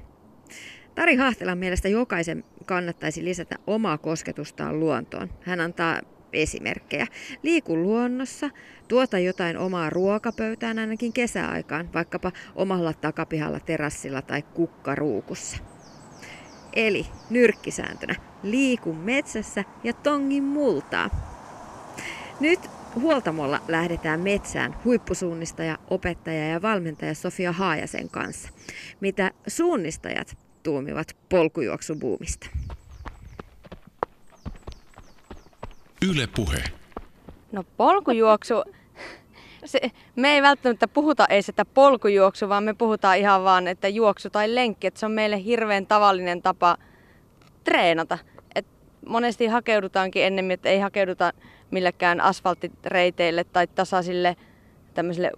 [0.95, 5.31] Tari Haahtelan mielestä jokaisen kannattaisi lisätä omaa kosketustaan luontoon.
[5.41, 6.01] Hän antaa
[6.33, 7.07] esimerkkejä.
[7.43, 8.51] Liiku luonnossa,
[8.89, 15.57] tuota jotain omaa ruokapöytään ainakin kesäaikaan, vaikkapa omalla takapihalla, terassilla tai kukkaruukussa.
[16.73, 21.11] Eli nyrkkisääntönä, liiku metsässä ja tongin multaa.
[22.41, 22.61] Nyt
[23.01, 28.49] Huoltamolla lähdetään metsään huippusuunnistaja, opettaja ja valmentaja Sofia Haajasen kanssa.
[29.01, 32.47] Mitä suunnistajat tuomivat polkujuoksubuumista?
[36.11, 36.65] Yle Puhe.
[37.53, 38.55] No polkujuoksu,
[39.65, 39.81] se,
[40.17, 44.55] me ei välttämättä puhuta edes, että polkujuoksu, vaan me puhutaan ihan vaan, että juoksu tai
[44.55, 46.77] lenkki, että se on meille hirveän tavallinen tapa
[47.65, 48.19] treenata.
[48.55, 48.67] Et
[49.07, 51.33] monesti hakeudutaankin ennemmin, että ei hakeuduta
[51.71, 54.37] millekään asfalttireiteille tai tasaisille
[54.95, 55.31] tämmöisille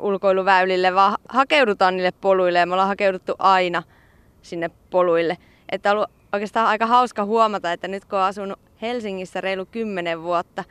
[0.00, 3.82] ulkoiluväylille, vaan hakeudutaan niille poluille ja me ollaan hakeuduttu aina
[4.42, 5.38] sinne poluille.
[5.72, 10.22] Että on ollut oikeastaan aika hauska huomata, että nyt kun on asunut Helsingissä reilu 10
[10.22, 10.64] vuotta,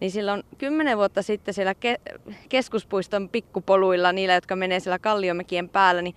[0.00, 6.02] niin silloin 10 vuotta sitten siellä ke- keskuspuiston pikkupoluilla, niillä jotka menee siellä kalliomekien päällä,
[6.02, 6.14] niin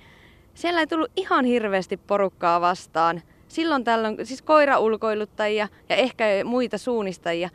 [0.54, 3.22] siellä ei tullut ihan hirveästi porukkaa vastaan.
[3.48, 7.50] Silloin tällöin siis koiraulkoiluttajia ja ehkä muita suunnistajia.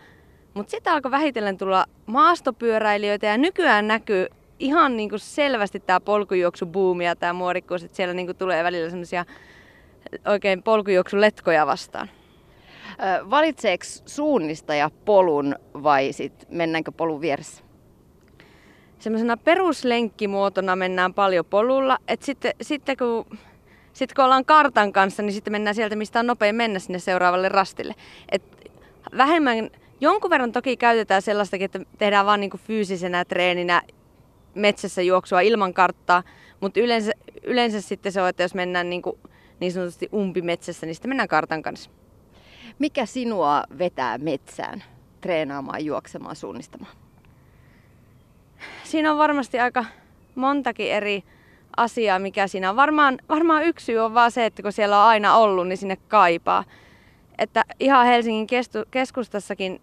[0.54, 4.26] Mutta sitten alkoi vähitellen tulla maastopyöräilijöitä ja nykyään näkyy
[4.58, 9.24] ihan niinku selvästi tämä polkujuoksubuumi ja tämä muodikkuus, että siellä niinku tulee välillä semmoisia
[10.26, 12.10] oikein polkujuoksuletkoja vastaan.
[13.30, 17.62] Valitseeko suunnistaja polun vai sit mennäänkö polun vieressä?
[18.98, 21.98] Semmoisena peruslenkkimuotona mennään paljon polulla.
[22.08, 23.38] Et sitten, sitten kun
[23.92, 27.48] sitten kun ollaan kartan kanssa, niin sitten mennään sieltä, mistä on nopein mennä sinne seuraavalle
[27.48, 27.94] rastille.
[28.32, 28.42] Et
[29.16, 33.82] vähemmän, jonkun verran toki käytetään sellaistakin, että tehdään vaan niinku fyysisenä treeninä
[34.54, 36.22] metsässä juoksua ilman karttaa,
[36.60, 39.18] mutta yleensä, yleensä sitten se on, että jos mennään niinku
[39.60, 41.90] niin sanotusti umpimetsässä, niin sitten mennään kartan kanssa.
[42.82, 44.84] Mikä sinua vetää metsään
[45.20, 46.92] treenaamaan, juoksemaan, suunnistamaan?
[48.84, 49.84] Siinä on varmasti aika
[50.34, 51.24] montakin eri
[51.76, 52.76] asiaa, mikä siinä on.
[52.76, 55.96] Varmaan, varmaan yksi syy on vaan se, että kun siellä on aina ollut, niin sinne
[55.96, 56.64] kaipaa.
[57.38, 58.46] Että ihan Helsingin
[58.90, 59.80] keskustassakin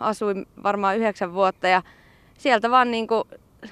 [0.00, 1.82] asuin varmaan yhdeksän vuotta ja
[2.38, 3.24] sieltä vaan niin kuin,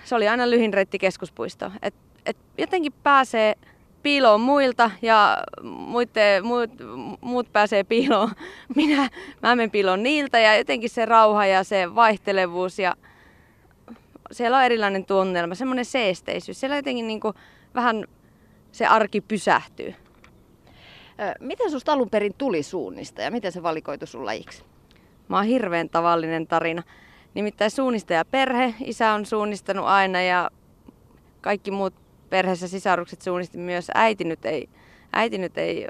[0.05, 1.73] se oli aina lyhin reitti keskuspuisto.
[1.83, 1.95] Et,
[2.27, 3.55] et jotenkin pääsee
[4.03, 6.71] piiloon muilta ja muitte, muut,
[7.21, 8.31] muut pääsee piiloon.
[8.77, 9.09] Minä,
[9.43, 12.97] mä menen piiloon niiltä ja jotenkin se rauha ja se vaihtelevuus ja
[14.33, 16.61] siellä on erilainen tunnelma, semmoinen seesteisyys.
[16.61, 17.35] Siellä jotenkin niin kuin
[17.75, 18.05] vähän
[18.73, 19.95] se arki pysähtyy.
[21.41, 24.65] Miten susta alun perin tuli suunnista ja miten se valikoitu sun lajiksi?
[25.29, 26.83] Mä oon hirveän tavallinen tarina.
[27.35, 30.51] Nimittäin suunnistaja perhe, isä on suunnistanut aina ja
[31.41, 31.95] kaikki muut
[32.31, 33.91] perheessä sisarukset suunnisti myös.
[33.95, 34.69] Äiti nyt ei,
[35.13, 35.87] äiti nyt ei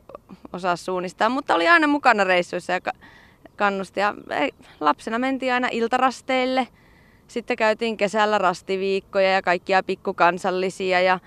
[0.53, 2.81] osaa suunnistaa, mutta oli aina mukana reissuissa ja
[3.57, 4.01] kannusti.
[4.01, 4.15] Ja
[4.81, 6.69] lapsena mentiin aina iltarasteille.
[7.29, 11.19] Sitten käytiin kesällä rastiviikkoja ja kaikkia pikkukansallisia ja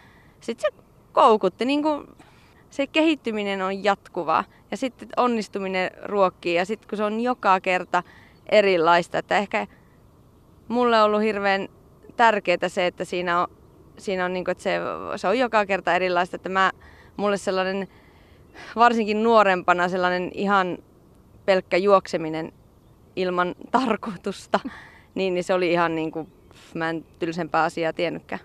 [0.42, 1.66] sitten se koukutti.
[1.66, 2.08] Niin kuin
[2.70, 8.04] se kehittyminen on jatkuvaa ja sitten onnistuminen ruokkii ja sitten kun se on joka kerta
[8.52, 9.68] erilaista, että ehkä
[10.68, 11.68] mulle on ollut hirveän
[12.16, 13.48] tärkeää se, että siinä on
[13.98, 14.80] siinä on niin kuin, että se,
[15.16, 16.72] se on joka kerta erilaista, että mä,
[17.18, 17.88] mulle sellainen
[18.76, 20.78] varsinkin nuorempana sellainen ihan
[21.46, 22.54] pelkkä juokseminen
[23.16, 24.60] ilman tarkoitusta,
[25.16, 26.28] niin, niin se oli ihan niin kuin,
[26.74, 28.42] mä en tylsempää asiaa tiennytkään.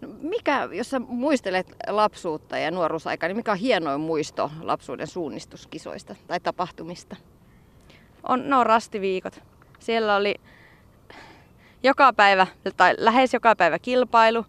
[0.00, 6.16] No mikä, jos sä muistelet lapsuutta ja nuoruusaikaa, niin mikä on hienoin muisto lapsuuden suunnistuskisoista
[6.26, 7.16] tai tapahtumista?
[8.28, 9.40] On, no rastiviikot.
[9.78, 10.34] Siellä oli
[11.82, 14.46] joka päivä tai lähes joka päivä kilpailu.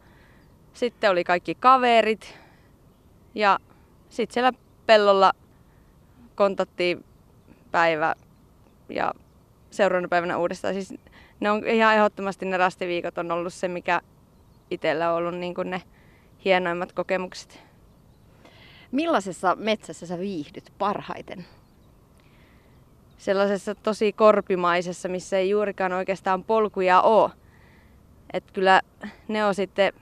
[0.73, 2.37] Sitten oli kaikki kaverit
[3.35, 3.59] ja
[4.09, 4.51] sitten siellä
[4.85, 5.33] pellolla
[6.35, 7.05] kontattiin
[7.71, 8.15] päivä
[8.89, 9.13] ja
[9.71, 10.73] seuraavana päivänä uudestaan.
[10.73, 10.93] Siis
[11.39, 14.01] ne on ihan ehdottomasti ne rastiviikot on ollut se, mikä
[14.71, 15.81] itsellä on ollut niin kuin ne
[16.45, 17.59] hienoimmat kokemukset.
[18.91, 21.45] Millaisessa metsässä sä viihdyt parhaiten?
[23.21, 27.31] Sellaisessa tosi korpimaisessa, missä ei juurikaan oikeastaan polkuja ole.
[28.33, 28.81] Et kyllä
[29.27, 29.93] ne on sitten,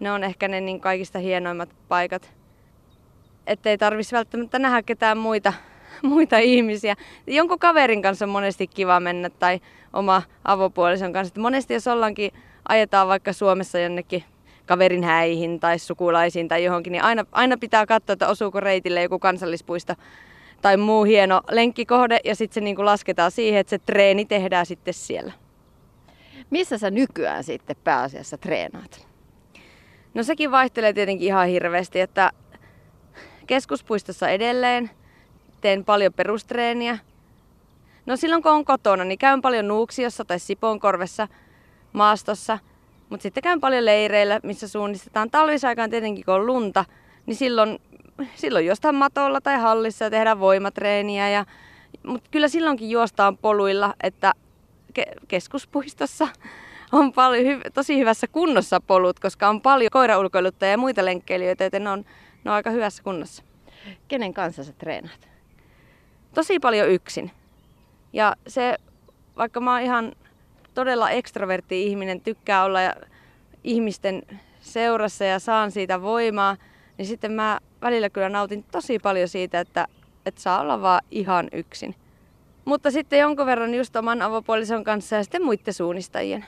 [0.00, 2.34] ne on ehkä ne niin kaikista hienoimmat paikat.
[3.46, 5.52] Että ei tarvitsisi välttämättä nähdä ketään muita,
[6.02, 6.94] muita ihmisiä.
[7.26, 9.60] Jonkun kaverin kanssa on monesti kiva mennä tai
[9.92, 11.30] oma avopuolison kanssa.
[11.30, 12.30] Että monesti jos ollaankin,
[12.68, 14.24] ajetaan vaikka Suomessa jonnekin
[14.66, 19.18] kaverin häihin tai sukulaisiin tai johonkin, niin aina, aina pitää katsoa, että osuuko reitille joku
[19.18, 19.94] kansallispuisto
[20.62, 24.66] tai muu hieno lenkkikohde ja sitten se niin kuin lasketaan siihen, että se treeni tehdään
[24.66, 25.32] sitten siellä.
[26.50, 29.06] Missä sä nykyään sitten pääasiassa treenaat?
[30.14, 32.30] No sekin vaihtelee tietenkin ihan hirveästi, että
[33.46, 34.90] keskuspuistossa edelleen
[35.60, 36.98] teen paljon perustreeniä.
[38.06, 41.28] No silloin kun on kotona, niin käyn paljon Nuuksiossa tai Siponkorvessa
[41.92, 42.58] maastossa.
[43.08, 46.84] Mutta sitten käyn paljon leireillä, missä suunnistetaan talvisaikaan tietenkin kun on lunta,
[47.26, 47.78] niin silloin,
[48.34, 51.28] silloin jostain matolla tai hallissa ja tehdään voimatreeniä.
[51.28, 51.46] Ja,
[52.06, 54.32] mutta kyllä silloinkin juostaan poluilla, että
[54.98, 56.28] ke- keskuspuistossa
[56.92, 61.84] on paljon hy- tosi hyvässä kunnossa polut, koska on paljon koiraulkoiluttajia ja muita lenkkeilijöitä, joten
[61.84, 62.04] ne on,
[62.44, 63.42] ne on aika hyvässä kunnossa.
[64.08, 65.28] Kenen kanssa sä treenaat?
[66.34, 67.30] Tosi paljon yksin.
[68.12, 68.76] Ja se,
[69.36, 70.12] vaikka mä oon ihan
[70.74, 72.78] todella ekstrovertti ihminen, tykkää olla
[73.64, 74.22] ihmisten
[74.60, 76.56] seurassa ja saan siitä voimaa,
[76.98, 79.86] niin sitten mä välillä kyllä nautin tosi paljon siitä, että,
[80.26, 81.94] että saa olla vaan ihan yksin.
[82.64, 86.44] Mutta sitten jonkun verran just oman avopuolison kanssa ja sitten muiden suunnistajien.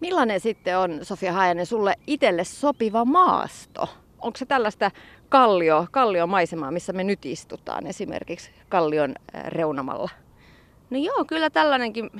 [0.00, 3.88] Millainen sitten on, Sofia Hajanen, sulle itselle sopiva maasto?
[4.18, 4.90] Onko se tällaista
[5.28, 9.14] kallio, kalliomaisemaa, missä me nyt istutaan, esimerkiksi kallion
[9.46, 10.10] reunamalla?
[10.90, 12.10] No joo, kyllä tällainenkin,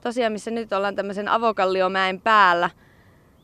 [0.00, 2.70] tosiaan missä nyt ollaan tämmöisen avokalliomäen päällä,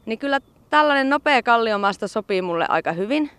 [0.07, 3.31] niin kyllä tällainen nopea kalliomaasto sopii mulle aika hyvin.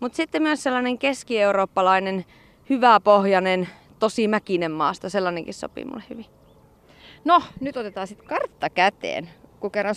[0.00, 2.24] Mutta sitten myös sellainen keski-eurooppalainen,
[2.70, 3.68] hyväpohjainen,
[3.98, 6.26] tosi mäkinen maasto, sellainenkin sopii mulle hyvin.
[7.24, 9.30] No, nyt otetaan sitten kartta käteen
[9.64, 9.94] kun kerran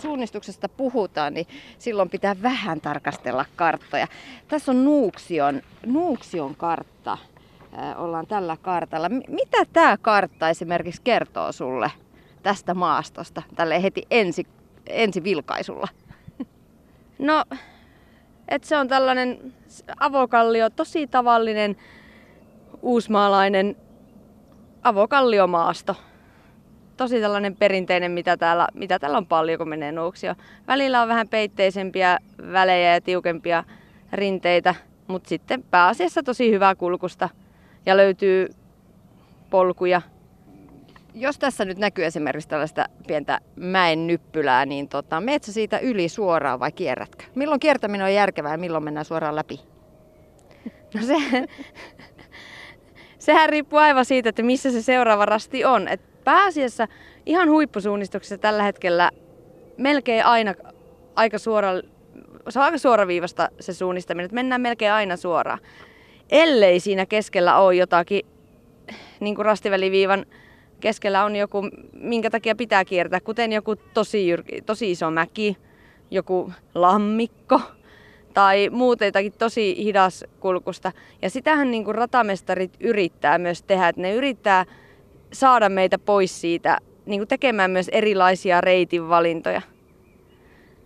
[0.00, 1.46] suunnistuksesta puhutaan, niin
[1.78, 4.06] silloin pitää vähän tarkastella karttoja.
[4.48, 7.18] Tässä on Nuuksion, Nuuksion kartta.
[7.78, 9.08] Äh, ollaan tällä kartalla.
[9.08, 11.90] Mitä tämä kartta esimerkiksi kertoo sulle
[12.42, 14.46] tästä maastosta tälle heti ensi,
[14.86, 15.88] ensi vilkaisulla?
[17.18, 17.44] No,
[18.48, 19.54] että se on tällainen
[20.00, 21.76] avokallio, tosi tavallinen
[22.82, 23.76] uusmaalainen
[24.82, 25.96] avokalliomaasto
[26.96, 30.34] tosi tällainen perinteinen, mitä täällä, mitä täällä on paljon, kun menee nuuksio.
[30.68, 32.18] Välillä on vähän peitteisempiä
[32.52, 33.64] välejä ja tiukempia
[34.12, 34.74] rinteitä,
[35.06, 37.28] mutta sitten pääasiassa tosi hyvää kulkusta
[37.86, 38.48] ja löytyy
[39.50, 40.02] polkuja.
[41.14, 46.60] Jos tässä nyt näkyy esimerkiksi tällaista pientä mäen nyppylää, niin tota, meetsä siitä yli suoraan
[46.60, 47.24] vai kierrätkö?
[47.34, 49.60] Milloin kiertäminen on järkevää ja milloin mennään suoraan läpi?
[50.94, 51.14] No se,
[53.18, 55.88] sehän riippuu aivan siitä, että missä se seuraava rasti on.
[55.88, 56.88] Et pääasiassa
[57.26, 59.10] ihan huippusuunnistuksessa tällä hetkellä
[59.78, 60.54] melkein aina
[61.14, 61.70] aika suora,
[62.48, 65.58] se on aika suoraviivasta se suunnistaminen, että mennään melkein aina suoraan.
[66.30, 68.26] Ellei siinä keskellä ole jotakin,
[69.20, 70.26] niin kuin rastiväliviivan
[70.84, 71.62] keskellä on joku,
[71.92, 74.26] minkä takia pitää kiertää, kuten joku tosi,
[74.66, 75.56] tosi iso mäki,
[76.10, 77.60] joku lammikko
[78.34, 80.92] tai muuten jotakin tosi hidas kulkusta.
[81.22, 84.64] Ja sitähän niin kuin ratamestarit yrittää myös tehdä, että ne yrittää
[85.32, 89.62] saada meitä pois siitä niin kuin tekemään myös erilaisia reitin valintoja.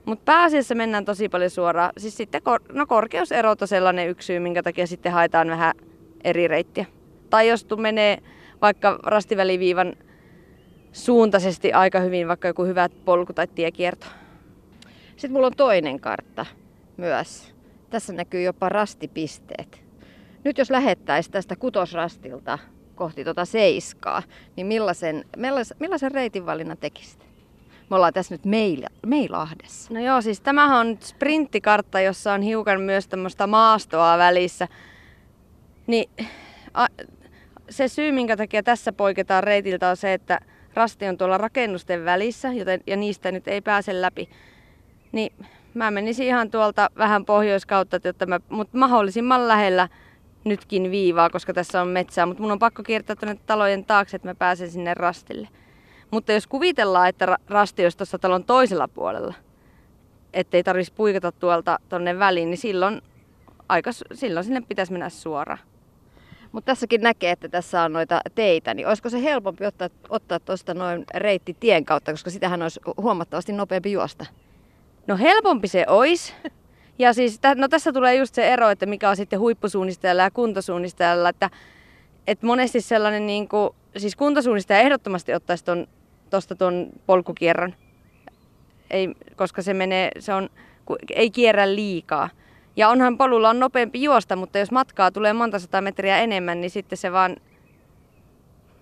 [0.05, 1.93] Mutta pääasiassa mennään tosi paljon suoraan.
[1.97, 5.75] Siis sitten kor- no korkeuserot on sellainen yksi syy, minkä takia sitten haetaan vähän
[6.25, 6.87] eri reittiä.
[7.31, 8.19] Tai jos tu menee
[8.63, 9.97] vaikka rastiväliviivan
[10.93, 14.07] suuntaisesti aika hyvin, vaikka joku hyvä polku tai tiekierto.
[15.11, 16.47] Sitten mulla on toinen kartta
[16.97, 17.55] myös.
[17.91, 19.83] Tässä näkyy jopa rastipisteet.
[20.45, 22.59] Nyt jos lähettäisiin tästä kutosrastilta
[22.95, 24.23] kohti tuota seiskaa,
[24.57, 27.29] niin millaisen, millaisen, millaisen reitin valinnan tekisit?
[27.91, 28.43] Me ollaan tässä nyt
[29.07, 29.95] Meilahdessa.
[29.95, 34.69] No joo, siis tämähän on sprinttikartta, jossa on hiukan myös tämmöistä maastoa välissä.
[35.87, 36.11] Niin
[36.75, 36.87] a,
[37.71, 40.41] se syy, minkä takia tässä poiketaan reitiltä on se, että
[40.75, 44.29] rasti on tuolla rakennusten välissä, joten, ja niistä nyt ei pääse läpi.
[45.13, 45.33] Niin
[45.75, 47.97] mä menisin ihan tuolta vähän pohjoiskautta,
[48.49, 49.89] mutta mahdollisimman lähellä
[50.45, 54.29] nytkin viivaa, koska tässä on metsää, mutta mun on pakko kiertää tuonne talojen taakse, että
[54.29, 55.49] mä pääsen sinne rastille.
[56.11, 59.35] Mutta jos kuvitellaan, että rasti olisi tuossa talon toisella puolella,
[60.33, 63.03] ettei tarvitsisi puikata tuolta tonne väliin, niin silloin,
[63.69, 65.59] aika, silloin sinne pitäisi mennä suoraan.
[66.53, 70.75] Mutta tässäkin näkee, että tässä on noita teitä, niin olisiko se helpompi ottaa, ottaa tuosta
[70.75, 74.27] noin reitti tien kautta, koska sitähän olisi huomattavasti nopeampi juosta?
[75.07, 76.33] No helpompi se olisi,
[76.99, 81.29] ja siis, no tässä tulee just se ero, että mikä on sitten huippusuunnistajalla ja kuntosuunnistajalla,
[81.29, 81.51] että,
[82.27, 85.87] että monesti sellainen niin kuin, siis kuntosuunnistaja ehdottomasti ottaisi ton,
[86.31, 87.75] tosta ton polkukierron,
[88.91, 90.49] ei, koska se menee, se on,
[91.15, 92.31] ei kierrä liikaa.
[92.79, 96.71] Ja onhan polulla on nopeampi juosta, mutta jos matkaa tulee monta sata metriä enemmän, niin
[96.71, 97.37] sitten se vaan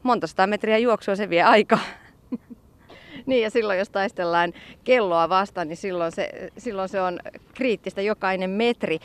[0.03, 1.79] monta sata metriä juoksua se vie aikaa.
[3.27, 4.53] Niin ja silloin jos taistellaan
[4.85, 7.21] kelloa vastaan, niin silloin se, silloin se on
[7.55, 8.99] kriittistä jokainen metri.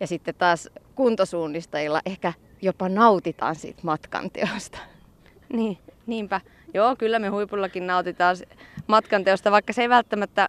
[0.00, 2.32] Ja sitten taas kuntosuunnistajilla ehkä
[2.62, 4.78] jopa nautitaan siitä matkanteosta.
[5.52, 6.40] Niin, niinpä.
[6.74, 8.36] Joo, kyllä me huipullakin nautitaan
[8.86, 10.48] matkanteosta, vaikka se ei välttämättä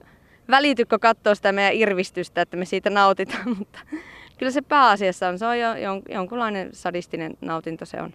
[0.50, 3.80] välity, kun katsoo sitä meidän irvistystä, että me siitä nautitaan, mutta
[4.38, 5.70] kyllä se pääasiassa on, se on jo
[6.10, 8.14] jonkunlainen sadistinen nautinto se on.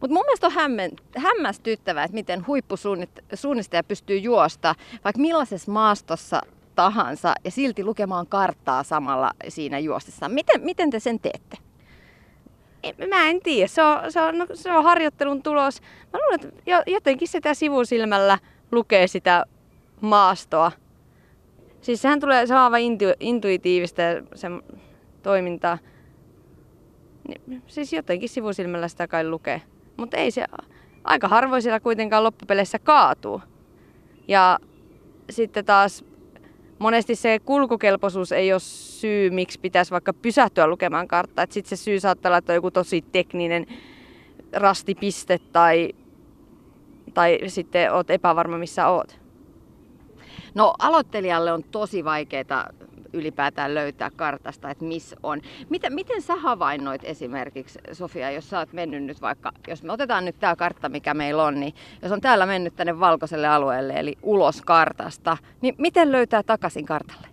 [0.00, 6.40] Mutta mun mielestä on hämmen, hämmästyttävää, että miten huippusuunnistaja pystyy juosta vaikka millaisessa maastossa
[6.74, 10.28] tahansa ja silti lukemaan karttaa samalla siinä juostessa.
[10.28, 11.56] Miten, miten te sen teette?
[13.08, 15.80] Mä en tiedä, se on, se, on, no, se on harjoittelun tulos.
[16.12, 18.38] Mä luulen, että jotenkin sitä sivusilmällä
[18.72, 19.44] lukee sitä
[20.00, 20.72] maastoa.
[21.86, 24.02] Siis sehän tulee, aivan intu, intuitiivista
[24.34, 24.48] se
[25.22, 25.78] toimintaa.
[27.28, 29.62] Niin, siis jotenkin sivusilmällä sitä kai lukee.
[29.96, 30.44] Mutta ei se,
[31.04, 33.42] aika harvoin siellä kuitenkaan loppupeleissä kaatuu.
[34.28, 34.58] Ja
[35.30, 36.04] sitten taas
[36.78, 41.46] monesti se kulkukelpoisuus ei ole syy, miksi pitäisi vaikka pysähtyä lukemaan karttaa.
[41.50, 43.66] Sitten se syy saattaa olla, että on joku tosi tekninen
[44.52, 45.92] rastipiste tai,
[47.14, 49.25] tai sitten oot epävarma, missä oot.
[50.56, 52.68] No aloittelijalle on tosi vaikeaa
[53.12, 55.40] ylipäätään löytää kartasta, että missä on.
[55.68, 60.24] Miten, miten sä havainnoit esimerkiksi, Sofia, jos sä oot mennyt nyt vaikka, jos me otetaan
[60.24, 64.18] nyt tämä kartta, mikä meillä on, niin jos on täällä mennyt tänne valkoiselle alueelle, eli
[64.22, 67.26] ulos kartasta, niin miten löytää takaisin kartalle?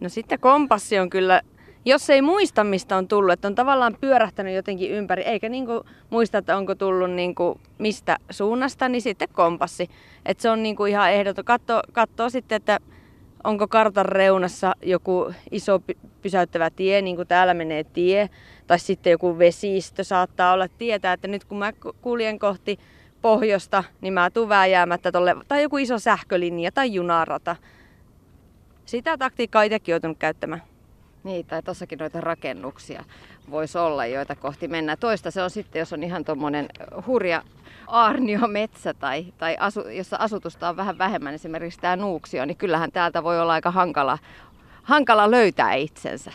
[0.00, 1.42] No sitten kompassi on kyllä
[1.88, 6.38] jos ei muista, mistä on tullut, että on tavallaan pyörähtänyt jotenkin ympäri, eikä niinku muista,
[6.38, 9.88] että onko tullut niinku mistä suunnasta, niin sitten kompassi.
[10.26, 11.44] Että se on niinku ihan ehdoton.
[11.44, 12.78] Katso, katsoo sitten, että
[13.44, 15.82] onko kartan reunassa joku iso
[16.22, 18.30] pysäyttävä tie, niin kuin täällä menee tie,
[18.66, 22.78] tai sitten joku vesistö saattaa olla tietää, että nyt kun mä kuljen kohti
[23.22, 27.56] pohjosta, niin mä tuun vääjäämättä tolle, tai joku iso sähkölinja tai junarata.
[28.84, 30.62] Sitä taktiikkaa itsekin joutunut käyttämään.
[31.24, 33.04] Niin, tai tuossakin noita rakennuksia
[33.50, 34.98] voisi olla, joita kohti mennään.
[34.98, 36.68] Toista se on sitten, jos on ihan tuommoinen
[37.06, 37.42] hurja
[37.86, 43.22] aarniometsä tai, tai asu, jossa asutusta on vähän vähemmän, esimerkiksi tämä Nuuksio, niin kyllähän täältä
[43.22, 44.18] voi olla aika hankala,
[44.82, 46.32] hankala löytää itsensä.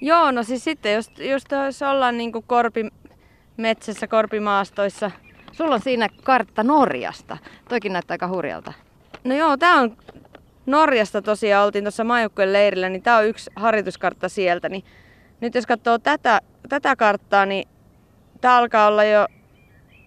[0.00, 5.10] Joo, no siis sitten jos, jos, jos ollaan niin kuin korpimetsässä, korpimaastoissa.
[5.52, 7.36] Sulla on siinä kartta Norjasta.
[7.68, 8.72] Toikin näyttää aika hurjalta.
[9.24, 9.96] No joo, tää on
[10.66, 14.68] Norjasta tosiaan oltiin tuossa maajoukkueen leirillä, niin tämä on yksi harjoituskartta sieltä.
[14.68, 14.84] Niin
[15.40, 17.68] nyt jos katsoo tätä, tätä karttaa, niin
[18.40, 19.26] tämä alkaa olla jo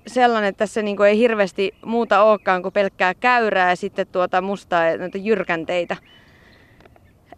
[0.08, 4.86] sellainen, että tässä niin ei hirveästi muuta olekaan kuin pelkkää käyrää ja sitten tuota mustaa
[4.86, 5.96] ja noita jyrkänteitä.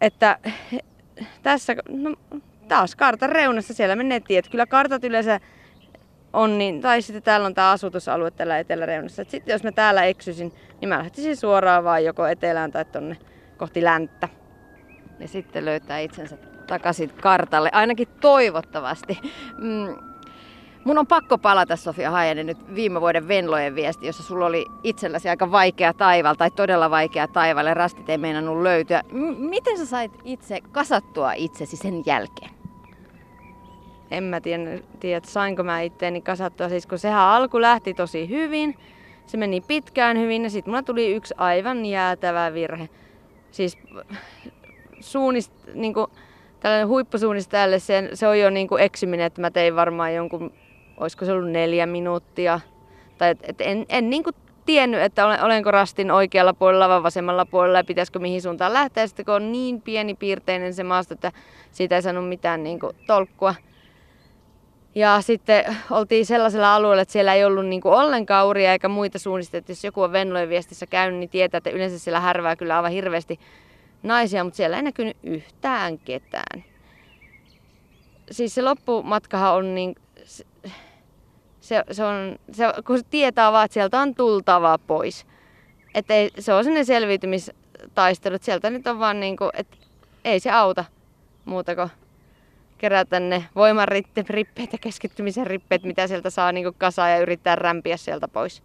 [0.00, 0.38] Että
[1.42, 2.14] tässä, no,
[2.68, 4.48] taas kartan reunassa siellä menee tiet.
[4.48, 5.40] Kyllä kartat yleensä
[6.32, 9.22] on, niin, tai sitten täällä on tämä asutusalue tällä eteläreunassa.
[9.22, 13.16] Et sitten jos mä täällä eksysin, niin mä lähtisin suoraan vaan joko etelään tai tonne
[13.56, 14.28] kohti länttä.
[15.18, 19.18] Ja sitten löytää itsensä takaisin kartalle, ainakin toivottavasti.
[19.58, 19.96] Mm.
[20.84, 25.28] Mun on pakko palata Sofia Hajanen nyt viime vuoden Venlojen viesti, jossa sulla oli itselläsi
[25.28, 29.02] aika vaikea taival tai todella vaikea taival ja rastit ei meinannut löytyä.
[29.12, 32.57] M- miten sä sait itse kasattua itsesi sen jälkeen?
[34.10, 36.68] En mä tiedä, tiedä sainko mä itteeni kasattua.
[36.68, 38.74] Siis kun sehän alku lähti tosi hyvin,
[39.26, 42.88] se meni pitkään hyvin ja sitten mulla tuli yksi aivan jäätävä virhe.
[43.50, 43.78] Siis
[45.00, 46.06] suunnist, niin kuin,
[46.60, 50.52] tällainen huippusuunnistajalle se, se on jo niin kuin eksyminen, että mä tein varmaan jonkun,
[50.96, 52.60] olisiko se ollut neljä minuuttia.
[53.18, 54.36] Tai et, et en, en niin kuin
[54.66, 59.06] tiennyt, että olen, olenko rastin oikealla puolella vai vasemmalla puolella ja pitäisikö mihin suuntaan lähteä.
[59.06, 61.32] Sitten kun on niin pienipiirteinen se maasto, että
[61.70, 63.54] siitä ei saanut mitään niin kuin, tolkkua,
[64.94, 69.18] ja sitten oltiin sellaisella alueella, että siellä ei ollut niin kuin ollenkaan uria eikä muita
[69.18, 69.72] suunnistettu.
[69.72, 73.40] Jos joku on Venlojen viestissä käynyt, niin tietää, että yleensä siellä härvää kyllä aivan hirveästi
[74.02, 76.64] naisia, mutta siellä ei näkynyt yhtään ketään.
[78.30, 79.94] Siis se loppumatkahan on niin...
[81.60, 85.26] Se, se, on, se, kun tietää vaan, että sieltä on tultava pois.
[85.94, 89.76] Että ei, se on sellainen selviytymistaistelu, että sieltä nyt on vaan niin kuin, että
[90.24, 90.84] ei se auta
[91.44, 91.90] muuta kuin
[92.78, 93.88] kerätä ne voiman
[94.28, 98.62] rippeet ja keskittymisen rippeet, mitä sieltä saa niin kasaan ja yrittää rämpiä sieltä pois.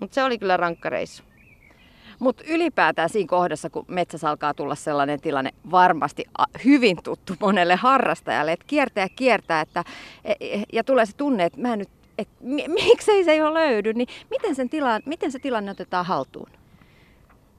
[0.00, 1.22] Mutta se oli kyllä rankka reissu.
[2.18, 6.24] Mutta ylipäätään siinä kohdassa, kun metsässä alkaa tulla sellainen tilanne, varmasti
[6.64, 9.84] hyvin tuttu monelle harrastajalle, että kiertää ja kiertää, että,
[10.24, 11.88] e, e, ja tulee se tunne, että mä en nyt,
[12.18, 12.28] et,
[12.68, 16.50] miksei se jo löydy, niin miten, sen tila, miten se tilanne otetaan haltuun?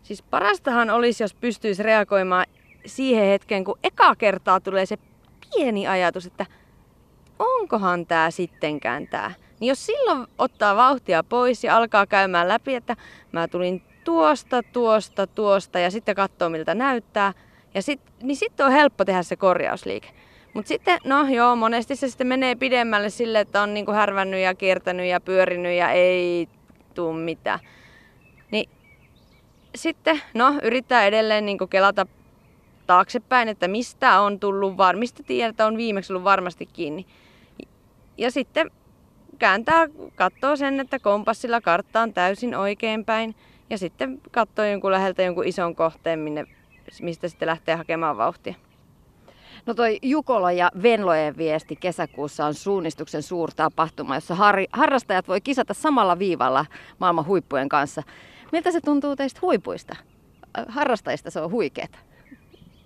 [0.03, 2.45] Siis parastahan olisi, jos pystyisi reagoimaan
[2.85, 4.97] siihen hetkeen, kun eka kertaa tulee se
[5.55, 6.45] pieni ajatus, että
[7.39, 9.31] onkohan tämä sittenkään tämä.
[9.59, 12.95] Niin jos silloin ottaa vauhtia pois ja alkaa käymään läpi, että
[13.31, 17.33] mä tulin tuosta, tuosta, tuosta ja sitten katsoo miltä näyttää,
[17.73, 20.09] ja sit, niin sitten on helppo tehdä se korjausliike.
[20.53, 24.55] Mutta sitten, no joo, monesti se sitten menee pidemmälle sille, että on niinku härvännyt ja
[24.55, 26.47] kiertänyt ja pyörinyt ja ei
[26.93, 27.59] tuu mitään.
[28.51, 28.69] Niin
[29.75, 32.07] sitten, no yrittää edelleen niinku kelata
[32.87, 37.05] taaksepäin, että mistä on tullut, var, mistä tiedät, on viimeksi ollut varmasti kiinni.
[38.17, 38.71] Ja sitten
[39.39, 43.35] kääntää, katsoo sen, että kompassilla kartta on täysin oikeinpäin.
[43.69, 46.45] Ja sitten katsoo jonkun läheltä jonkun ison kohteen, minne,
[47.01, 48.55] mistä sitten lähtee hakemaan vauhtia.
[49.65, 55.73] No toi Jukola ja Venlojen viesti kesäkuussa on suunnistuksen suurtapahtuma, jossa har- harrastajat voi kisata
[55.73, 56.65] samalla viivalla
[56.99, 58.03] maailman huippujen kanssa.
[58.51, 59.95] Miltä se tuntuu teistä huipuista?
[60.67, 61.97] Harrastajista se on huikeeta.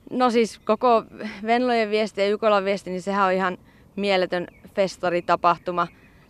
[0.10, 1.04] No siis koko
[1.46, 3.58] Venlojen viesti ja Jukolan viesti, niin sehän on ihan
[3.96, 5.88] mieletön festaritapahtuma.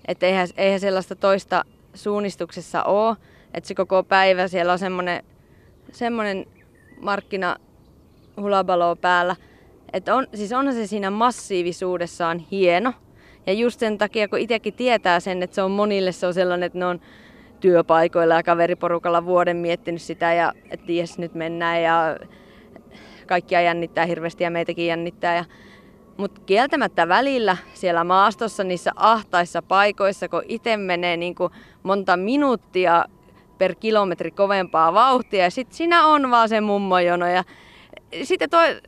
[0.08, 3.16] Että eihän, eihän sellaista toista suunnistuksessa ole.
[3.54, 5.24] Että se koko päivä siellä on semmoinen,
[5.92, 6.46] semmoinen
[7.02, 7.56] markkina
[8.38, 9.36] hulabalo päällä.
[9.94, 12.94] Että on, siis onhan se siinä massiivisuudessaan hieno.
[13.48, 16.68] Ja just sen takia, kun itsekin tietää sen, että se on monille se on sellainen,
[16.68, 17.02] että ne on
[17.60, 22.18] työpaikoilla ja kaveriporukalla vuoden miettinyt sitä ja että jes nyt mennään ja
[23.30, 25.36] kaikkia jännittää hirveästi ja meitäkin jännittää.
[25.36, 25.46] Ja,
[26.18, 31.54] mutta kieltämättä välillä siellä maastossa niissä ahtaissa paikoissa, kun itse menee niin kuin
[31.84, 33.06] monta minuuttia
[33.58, 37.44] per kilometri kovempaa vauhtia ja sitten siinä on vaan se mummojono ja
[38.24, 38.82] sitten toi,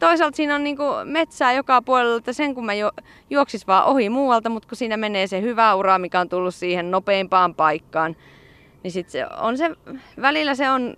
[0.00, 2.90] toisaalta siinä on niinku metsää joka puolella, että sen kun mä jo,
[3.30, 6.90] juoksis vaan ohi muualta, mutta kun siinä menee se hyvä ura, mikä on tullut siihen
[6.90, 8.16] nopeimpaan paikkaan,
[8.82, 9.70] niin sit se on se,
[10.20, 10.96] välillä se on,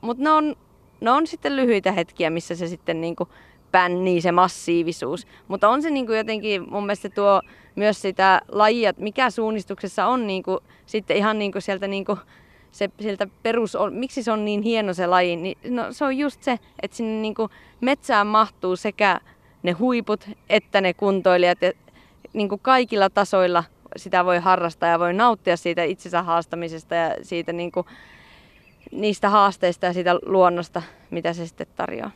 [0.00, 0.56] mutta ne on,
[1.00, 3.28] ne on sitten lyhyitä hetkiä, missä se sitten niinku
[3.72, 5.26] pännii se massiivisuus.
[5.48, 7.42] Mutta on se niinku jotenkin, mun mielestä tuo
[7.74, 12.18] myös sitä lajia, mikä suunnistuksessa on niinku, sitten ihan niinku sieltä niinku,
[12.72, 16.42] se sieltä perus, miksi se on niin hieno se laji, niin no, se on just
[16.42, 19.20] se, että sinne niinku metsään mahtuu sekä
[19.62, 21.62] ne huiput että ne kuntoilijat.
[21.62, 21.72] Ja
[22.32, 23.64] niinku kaikilla tasoilla
[23.96, 27.86] sitä voi harrastaa ja voi nauttia siitä itsensä haastamisesta ja siitä niinku,
[28.92, 32.10] niistä haasteista ja siitä luonnosta, mitä se sitten tarjoaa.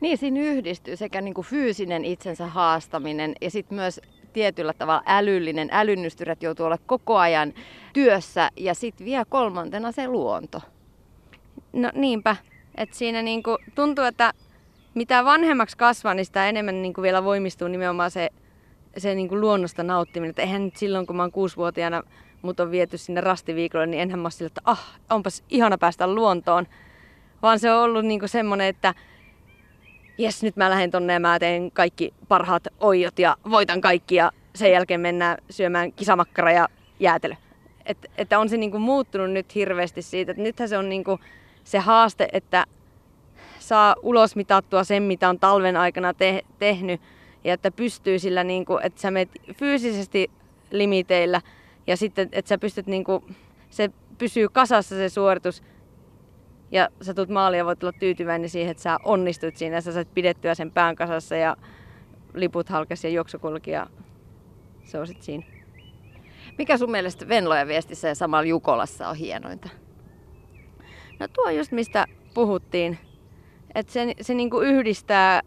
[0.00, 4.00] Niin, siinä yhdistyy sekä niin kuin fyysinen itsensä haastaminen ja sitten myös
[4.32, 5.68] tietyllä tavalla älyllinen.
[5.72, 7.54] Älynnystyrät joutuu olla koko ajan
[7.92, 10.60] työssä ja sitten vielä kolmantena se luonto.
[11.72, 12.36] No niinpä,
[12.74, 14.32] että siinä niinku tuntuu, että
[14.94, 18.30] mitä vanhemmaksi kasvaa, niin sitä enemmän niinku vielä voimistuu nimenomaan se,
[18.96, 20.30] se niinku luonnosta nauttiminen.
[20.30, 22.02] Et eihän nyt silloin, kun mä oon kuusivuotiaana,
[22.42, 26.66] mut on viety sinne rastiviikolle, niin enhän mä sille, että ah, onpas ihana päästä luontoon.
[27.42, 28.94] Vaan se on ollut niinku semmoinen, että
[30.18, 34.32] jes, nyt mä lähden tonne ja mä teen kaikki parhaat oijot ja voitan kaikki ja
[34.54, 36.68] sen jälkeen mennään syömään kisamakkara ja
[37.00, 37.34] jäätelö.
[37.86, 41.20] Et, että on se niinku muuttunut nyt hirveästi siitä, että nythän se on niinku
[41.64, 42.64] se haaste, että
[43.58, 47.00] saa ulos mitattua sen, mitä on talven aikana te- tehnyt
[47.44, 50.30] ja että pystyy sillä, niinku, että sä menet fyysisesti
[50.70, 51.40] limiteillä
[51.88, 53.24] ja sitten, että sä pystyt niinku,
[53.70, 55.62] se pysyy kasassa se suoritus
[56.70, 60.14] ja sä tulet maaliin ja voit olla tyytyväinen siihen, että sä onnistut siinä sä saat
[60.14, 61.56] pidettyä sen pään kasassa ja
[62.34, 63.86] liput halkesi ja juoksu kulki ja
[64.84, 65.44] se on sitten siinä.
[66.58, 69.68] Mikä sun mielestä Venloja viestissä ja samalla Jukolassa on hienointa?
[71.20, 72.98] No tuo just mistä puhuttiin,
[73.74, 75.40] että se, se niinku yhdistää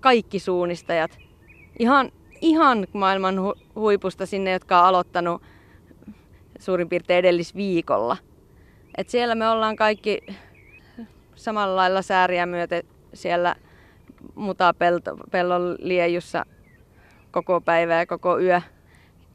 [0.00, 1.18] kaikki suunnistajat.
[1.78, 5.42] Ihan, ihan maailman hu, huipusta sinne, jotka on aloittanut
[6.64, 8.16] suurin piirtein edellisviikolla.
[8.96, 10.26] Et siellä me ollaan kaikki
[11.34, 12.82] samalla lailla sääriä myöten
[13.14, 13.56] siellä
[14.34, 16.46] mutapellon liejussa
[17.30, 18.60] koko päivä ja koko yö.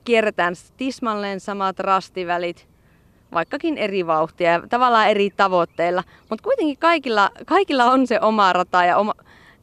[0.03, 2.67] Kierretään tismalleen samat rastivälit,
[3.33, 8.85] vaikkakin eri vauhtia ja tavallaan eri tavoitteilla, mutta kuitenkin kaikilla, kaikilla on se oma rata
[8.85, 9.13] ja oma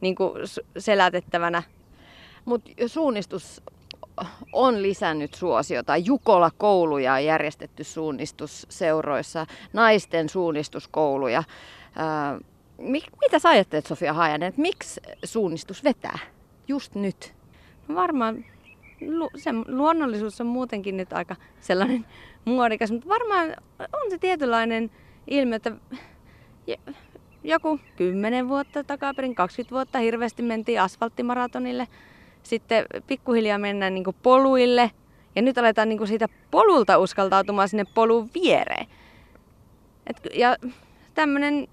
[0.01, 0.15] niin
[0.77, 1.63] selätettävänä.
[2.45, 3.61] Mutta suunnistus
[4.53, 5.97] on lisännyt suosiota.
[5.97, 11.43] Jukola kouluja on järjestetty suunnistusseuroissa, naisten suunnistuskouluja.
[11.95, 12.39] Ää,
[13.21, 16.19] mitä sä ajattelet Sofia Haajanen, että miksi suunnistus vetää
[16.67, 17.33] just nyt?
[17.87, 18.45] No varmaan
[19.07, 22.05] lu, se luonnollisuus on muutenkin nyt aika sellainen
[22.45, 24.91] muodikas, mutta varmaan on se tietynlainen
[25.27, 25.71] ilmiö, että
[27.43, 31.87] joku 10 vuotta takaperin, 20 vuotta hirveästi mentiin asfalttimaratonille.
[32.47, 34.91] Sitten pikkuhiljaa mennään niin poluille
[35.35, 38.87] ja nyt aletaan niin siitä polulta uskaltautumaan sinne polun viereen.
[40.07, 40.57] Et, ja
[41.13, 41.67] tämmöinen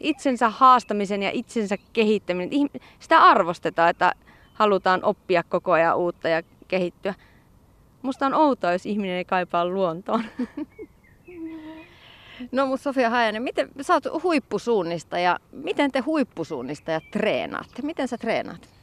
[0.00, 2.68] itsensä haastamisen ja itsensä kehittäminen.
[2.98, 4.12] Sitä arvostetaan, että
[4.54, 7.14] halutaan oppia koko ajan uutta ja kehittyä.
[8.02, 10.24] Musta on outoa, jos ihminen ei kaipaa luontoon.
[12.52, 15.38] No mutta Sofia Hajanen, miten, sä oot huippusuunnistaja.
[15.52, 17.82] Miten te huippusuunnistajat treenaatte?
[17.82, 18.75] Miten sä treenaat?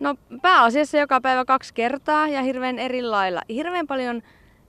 [0.00, 3.42] No pääasiassa joka päivä kaksi kertaa ja hirveän eri lailla.
[3.48, 4.22] Hirveän paljon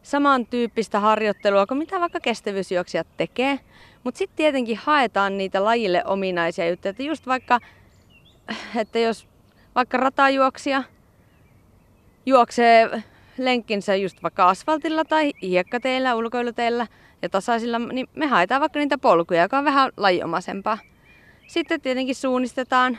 [0.04, 3.60] samantyyppistä harjoittelua kuin mitä vaikka kestävyysjuoksijat tekee.
[4.04, 6.90] Mutta sitten tietenkin haetaan niitä lajille ominaisia juttuja.
[6.90, 7.60] Että just vaikka,
[8.76, 9.28] että jos
[9.76, 10.84] vaikka ratajuoksija
[12.26, 13.04] juoksee
[13.38, 16.88] lenkkinsä just vaikka asfaltilla tai hiekkateillä, ulkoiluteillä
[17.22, 20.78] ja tasaisilla, niin me haetaan vaikka niitä polkuja, joka on vähän lajiomaisempaa.
[21.48, 22.98] Sitten tietenkin suunnistetaan,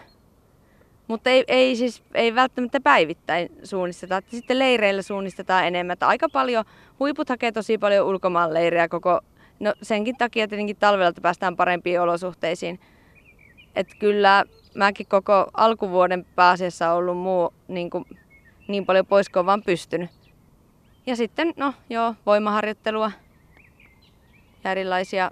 [1.08, 4.22] mutta ei, ei, siis, ei välttämättä päivittäin suunnisteta.
[4.28, 5.92] Sitten leireillä suunnistetaan enemmän.
[5.92, 6.64] Että aika paljon,
[7.00, 9.20] huiput hakee tosi paljon ulkomaan leirejä koko,
[9.60, 12.80] no senkin takia tietenkin talvella päästään parempiin olosuhteisiin.
[13.76, 14.44] Että kyllä
[14.74, 18.04] mäkin koko alkuvuoden pääasiassa ollut muu niin, kuin,
[18.68, 20.10] niin paljon pois kuin vaan pystynyt.
[21.06, 23.12] Ja sitten, no joo, voimaharjoittelua
[24.64, 25.30] ja erilaisia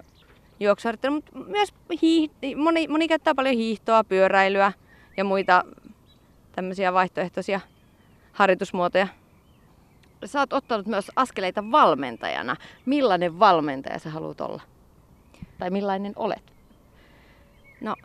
[0.59, 4.71] juoksuharjoitteluja, mutta myös hiih- moni, moni käyttää paljon hiihtoa, pyöräilyä
[5.17, 5.63] ja muita
[6.51, 7.59] tämmöisiä vaihtoehtoisia
[8.31, 9.07] harjoitusmuotoja.
[10.25, 12.55] Sä oot ottanut myös askeleita valmentajana.
[12.85, 14.61] Millainen valmentaja sä haluat olla?
[15.57, 16.53] Tai millainen olet?
[17.81, 17.95] No,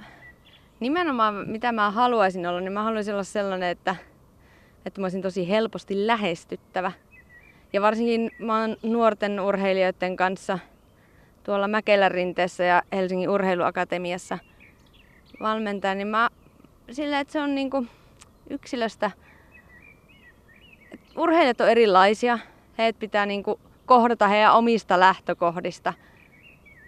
[0.81, 3.97] nimenomaan mitä mä haluaisin olla, niin mä haluaisin olla sellainen, että,
[4.87, 6.93] että mä olisin tosi helposti lähestyttävä.
[7.73, 10.59] Ja varsinkin mä oon nuorten urheilijoiden kanssa
[11.45, 14.39] tuolla Mäkelän rinteessä ja Helsingin urheiluakatemiassa
[15.41, 16.29] valmentaja, niin mä
[16.91, 17.87] sillä, että se on niinku
[18.51, 19.11] yksilöstä.
[21.17, 22.39] Urheilijat on erilaisia.
[22.79, 25.93] Heitä pitää niinku kohdata heidän omista lähtökohdista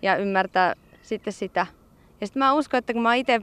[0.02, 1.66] ja ymmärtää sitten sitä.
[2.20, 3.40] Ja sitten mä uskon, että kun mä itse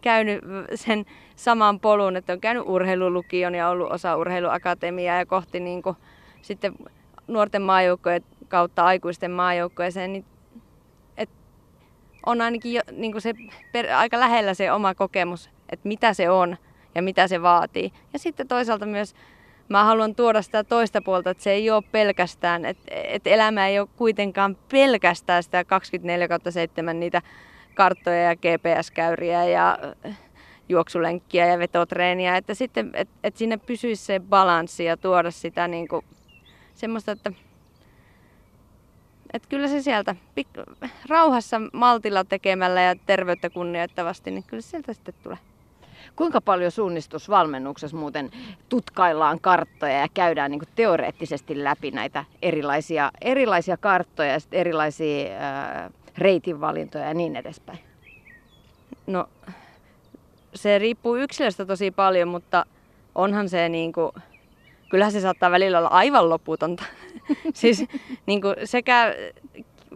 [0.00, 1.06] käynyt sen
[1.36, 5.96] saman polun, että on käynyt urheilulukion ja ollut osa urheiluakatemiaa ja kohti niin kuin
[6.42, 6.74] sitten
[7.26, 10.24] nuorten maajoukkojen kautta aikuisten maajoukkoeseen, niin
[11.16, 11.30] et
[12.26, 13.34] on ainakin jo, niin kuin se
[13.72, 16.56] per, aika lähellä se oma kokemus, että mitä se on
[16.94, 17.92] ja mitä se vaatii.
[18.12, 19.14] Ja sitten toisaalta myös
[19.68, 23.80] mä haluan tuoda sitä toista puolta, että se ei ole pelkästään, että, että elämä ei
[23.80, 27.22] ole kuitenkaan pelkästään sitä 24 7 niitä
[27.74, 30.18] karttoja ja GPS-käyriä ja äh,
[30.68, 35.88] juoksulenkkiä ja vetotreeniä, että sitten et, et sinne pysyisi se balanssi ja tuoda sitä niin
[35.88, 36.04] kuin,
[36.74, 37.32] semmoista, että
[39.32, 45.14] et kyllä se sieltä pik- rauhassa maltilla tekemällä ja terveyttä kunnioittavasti, niin kyllä sieltä sitten
[45.22, 45.38] tulee.
[46.16, 48.30] Kuinka paljon suunnistusvalmennuksessa muuten
[48.68, 57.04] tutkaillaan karttoja ja käydään niin teoreettisesti läpi näitä erilaisia, erilaisia karttoja ja erilaisia ää, reitinvalintoja
[57.04, 57.78] ja niin edespäin?
[59.06, 59.28] No,
[60.54, 62.66] se riippuu yksilöstä tosi paljon, mutta
[63.14, 64.12] onhan se niin kuin,
[64.90, 66.84] kyllähän se saattaa välillä olla aivan loputonta.
[67.54, 67.84] siis
[68.26, 69.14] niin kuin sekä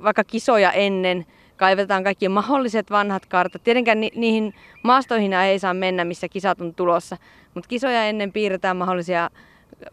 [0.02, 1.26] vaikka kisoja ennen
[1.58, 3.64] kaivetaan kaikki mahdolliset vanhat kartat.
[3.64, 7.16] Tietenkään ni- niihin maastoihin ei saa mennä, missä kisat on tulossa,
[7.54, 9.30] mutta kisoja ennen piirretään mahdollisia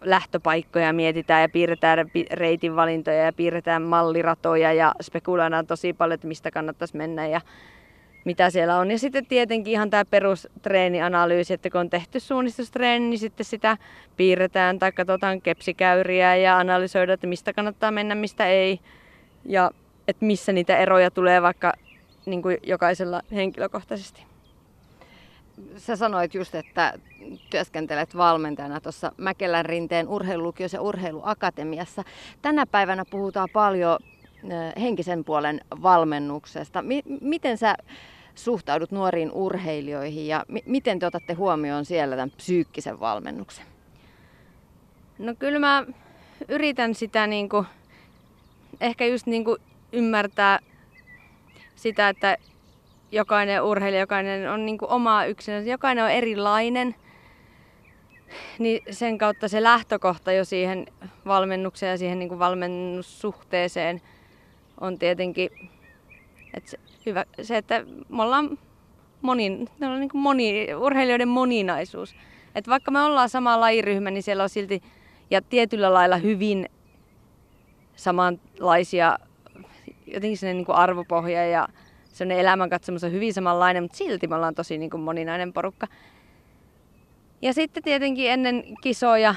[0.01, 6.51] lähtöpaikkoja mietitään ja piirretään reitin valintoja ja piirretään malliratoja ja spekuloidaan tosi paljon, että mistä
[6.51, 7.41] kannattaisi mennä ja
[8.25, 8.91] mitä siellä on.
[8.91, 13.77] Ja sitten tietenkin ihan tämä perustreenianalyysi, että kun on tehty suunnistustreeni, niin sitten sitä
[14.17, 18.79] piirretään tai katsotaan kepsikäyriä ja analysoidaan, että mistä kannattaa mennä, mistä ei.
[19.45, 19.71] Ja
[20.07, 21.73] että missä niitä eroja tulee vaikka
[22.25, 24.23] niin kuin jokaisella henkilökohtaisesti.
[25.77, 26.93] Sä sanoit just, että
[27.49, 32.03] työskentelet valmentajana tuossa Mäkelän rinteen urheilulukiossa ja urheiluakatemiassa.
[32.41, 33.99] Tänä päivänä puhutaan paljon
[34.81, 36.83] henkisen puolen valmennuksesta.
[37.21, 37.75] Miten sä
[38.35, 43.65] suhtaudut nuoriin urheilijoihin ja m- miten te otatte huomioon siellä tämän psyykkisen valmennuksen?
[45.17, 45.85] No kyllä mä
[46.47, 47.65] yritän sitä niin kuin,
[48.81, 49.57] ehkä just niin kuin
[49.91, 50.59] ymmärtää
[51.75, 52.37] sitä, että
[53.11, 56.95] jokainen urheilija, jokainen on niin kuin oma yksilönsä, jokainen on erilainen.
[58.59, 60.87] Niin sen kautta se lähtökohta jo siihen
[61.25, 64.01] valmennukseen ja siihen niin kuin valmennussuhteeseen
[64.81, 65.49] on tietenkin
[66.55, 68.59] että se, hyvä, se, että me ollaan
[69.21, 72.15] monin, on niin kuin moni, urheilijoiden moninaisuus.
[72.55, 74.83] Että vaikka me ollaan sama lajiryhmä, niin siellä on silti
[75.31, 76.69] ja tietyllä lailla hyvin
[77.95, 79.17] samanlaisia
[80.07, 81.67] jotenkin sellainen niin kuin arvopohja ja
[82.05, 85.87] sellainen elämänkatsomus on hyvin samanlainen, mutta silti me ollaan tosi niin kuin moninainen porukka.
[87.41, 89.35] Ja sitten tietenkin ennen kisoja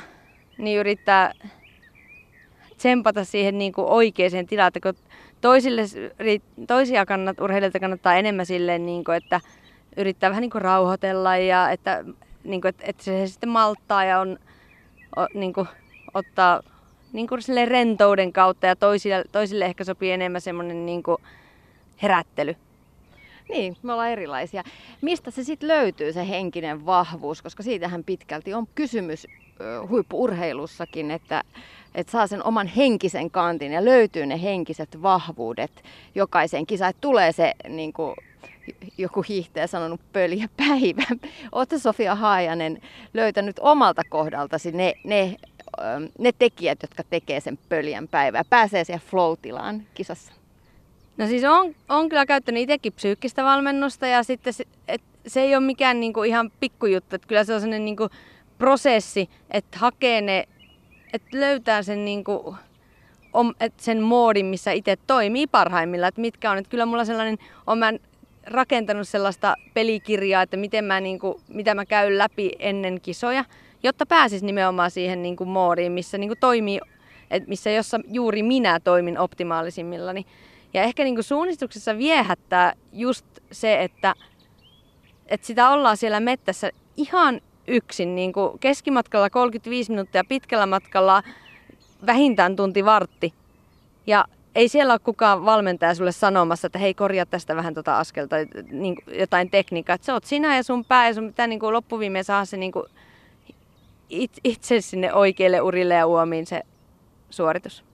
[0.59, 1.33] niin yrittää
[2.77, 4.95] tsempata siihen niin kuin oikeaan tilaan, että kun
[5.41, 5.83] toisille,
[6.67, 9.41] toisia kannat, urheilijoita kannattaa enemmän silleen, niin kuin, että
[9.97, 12.05] yrittää vähän niin kuin rauhoitella ja että,
[12.45, 14.39] niin kuin, että, että se sitten malttaa ja on,
[15.17, 15.69] o, niin kuin,
[16.15, 16.63] ottaa
[17.13, 21.03] niin kuin rentouden kautta ja toisille, toisille ehkä sopii enemmän semmoinen niin
[22.03, 22.57] herättely.
[23.49, 24.65] Niin, me ollaan erilaisia.
[25.01, 29.27] Mistä se sitten löytyy se henkinen vahvuus, koska siitähän pitkälti on kysymys
[29.89, 31.45] huippuurheilussakin, että,
[31.95, 35.85] että saa sen oman henkisen kantin ja löytyy ne henkiset vahvuudet
[36.15, 36.91] jokaiseen kisaan.
[36.91, 38.15] Että tulee se, niin kuin
[38.99, 41.03] joku hiihtäjä sanonut, pöliä päivä.
[41.53, 42.83] Oletko Sofia Haajanen
[43.15, 45.37] löytänyt omalta kohdaltasi ne, ne,
[46.19, 49.33] ne tekijät, jotka tekee sen pöljän päivää, pääsee siihen flow
[49.95, 50.33] kisassa?
[51.17, 55.57] No siis on, on kyllä käyttänyt itsekin psyykkistä valmennusta ja sitten se, et, se ei
[55.57, 58.09] ole mikään niinku ihan pikkujuttu, että kyllä se on sellainen niinku
[58.59, 60.45] prosessi, että hakee ne,
[61.13, 62.57] että löytää sen niinku,
[63.33, 67.39] om, et sen moodin, missä itse toimii parhaimmillaan, että mitkä on, että kyllä mulla sellainen,
[67.67, 67.93] on mä
[68.47, 73.45] rakentanut sellaista pelikirjaa, että miten mä, niinku, mitä mä käyn läpi ennen kisoja,
[73.83, 76.81] jotta pääsis nimenomaan siihen niinku moodiin, missä niinku toimii,
[77.31, 80.27] et missä jossa juuri minä toimin optimaalisimmillani.
[80.75, 84.15] Ja ehkä niin kuin suunnistuksessa viehättää just se, että,
[85.27, 88.15] että sitä ollaan siellä mettässä ihan yksin.
[88.15, 91.23] Niin kuin keskimatkalla 35 minuuttia, pitkällä matkalla
[92.07, 93.35] vähintään tunti vartti.
[94.07, 94.25] Ja
[94.55, 98.37] ei siellä ole kukaan valmentaja sulle sanomassa, että hei korjaa tästä vähän tuota askelta,
[98.71, 99.95] niin jotain tekniikkaa.
[99.95, 101.83] Että sä oot sinä ja sun pää ja sun pitää niin kuin
[102.23, 102.85] saada se niin kuin
[104.45, 106.63] itse sinne oikeille urille ja uomiin se
[107.31, 107.85] suoritus.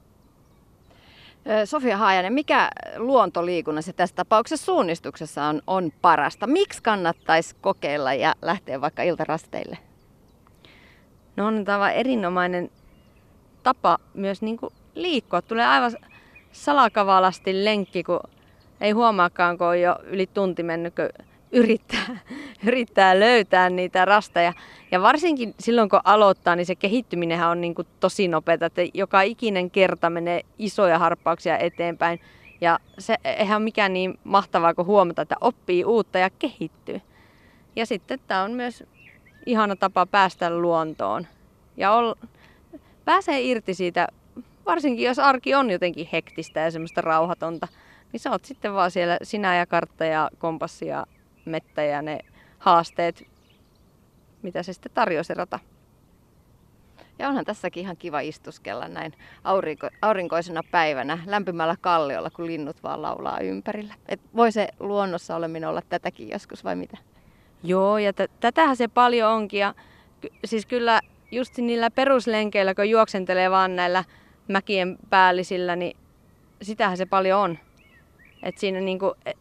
[1.65, 6.47] Sofia Haajanen, mikä luontoliikunnassa tässä tapauksessa suunnistuksessa on, on parasta?
[6.47, 9.79] Miksi kannattaisi kokeilla ja lähteä vaikka iltarasteille?
[11.37, 12.71] No on tämä erinomainen
[13.63, 15.43] tapa myös niin kuin liikkua.
[15.43, 15.93] Tulee aivan
[16.53, 18.21] salakavalasti lenkki, kun
[18.81, 22.19] ei huomaakaan, kun on jo yli tunti mennyt, kun yrittää,
[22.67, 24.53] yrittää löytää niitä rasteja.
[24.91, 29.23] Ja varsinkin silloin, kun aloittaa, niin se kehittyminen on niin kuin tosi nopeata, että joka
[29.23, 32.21] ikinen kerta menee isoja harppauksia eteenpäin.
[32.61, 37.01] Ja se eihän ole mikään niin mahtavaa kuin huomata, että oppii uutta ja kehittyy.
[37.77, 38.85] Ja sitten tämä on myös
[39.47, 41.27] ihana tapa päästä luontoon.
[41.77, 42.15] Ja ol,
[43.05, 44.09] pääsee irti siitä,
[44.67, 47.69] varsinkin jos arki on jotenkin hektistä ja semmoista rauhatonta,
[48.13, 51.07] niin sä oot sitten vaan siellä sinä ja kartta ja kompassi ja
[51.45, 52.19] mettä ja ne
[52.59, 53.27] haasteet,
[54.43, 55.59] mitä se sitten tarjoaa se rata.
[57.19, 59.13] Ja onhan tässäkin ihan kiva istuskella näin
[59.45, 63.95] aurinko, aurinkoisena päivänä lämpimällä kalliolla, kun linnut vaan laulaa ympärillä.
[64.07, 66.99] Et voi se luonnossa oleminen olla tätäkin joskus vai mitä?
[67.63, 69.61] Joo, ja t- tätähän se paljon onkin.
[69.61, 69.75] Ja
[70.21, 74.05] k- siis kyllä just niillä peruslenkeillä, kun juoksentelee vaan näillä
[74.49, 75.97] mäkien päällisillä, niin
[76.63, 77.59] sitähän se paljon on.
[78.43, 79.33] Et siinä niinku, e,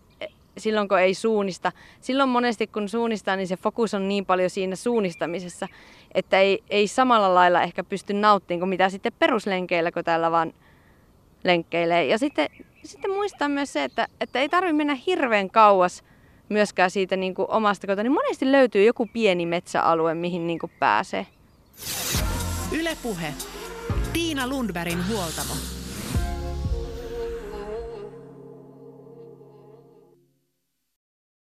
[0.57, 1.71] silloin kun ei suunnista.
[2.01, 5.67] Silloin monesti kun suunnistaa, niin se fokus on niin paljon siinä suunnistamisessa,
[6.13, 10.53] että ei, ei samalla lailla ehkä pysty nauttimaan kuin mitä sitten peruslenkeillä, kun täällä vaan
[11.43, 12.05] lenkkeilee.
[12.05, 12.49] Ja sitten,
[12.83, 16.03] sitten muistaa myös se, että, että ei tarvitse mennä hirveän kauas
[16.49, 20.71] myöskään siitä niin kuin omasta kotoa, niin monesti löytyy joku pieni metsäalue, mihin niin kuin
[20.79, 21.27] pääsee.
[22.71, 23.33] Ylepuhe.
[24.13, 25.82] Tiina Lundbergin huoltamo.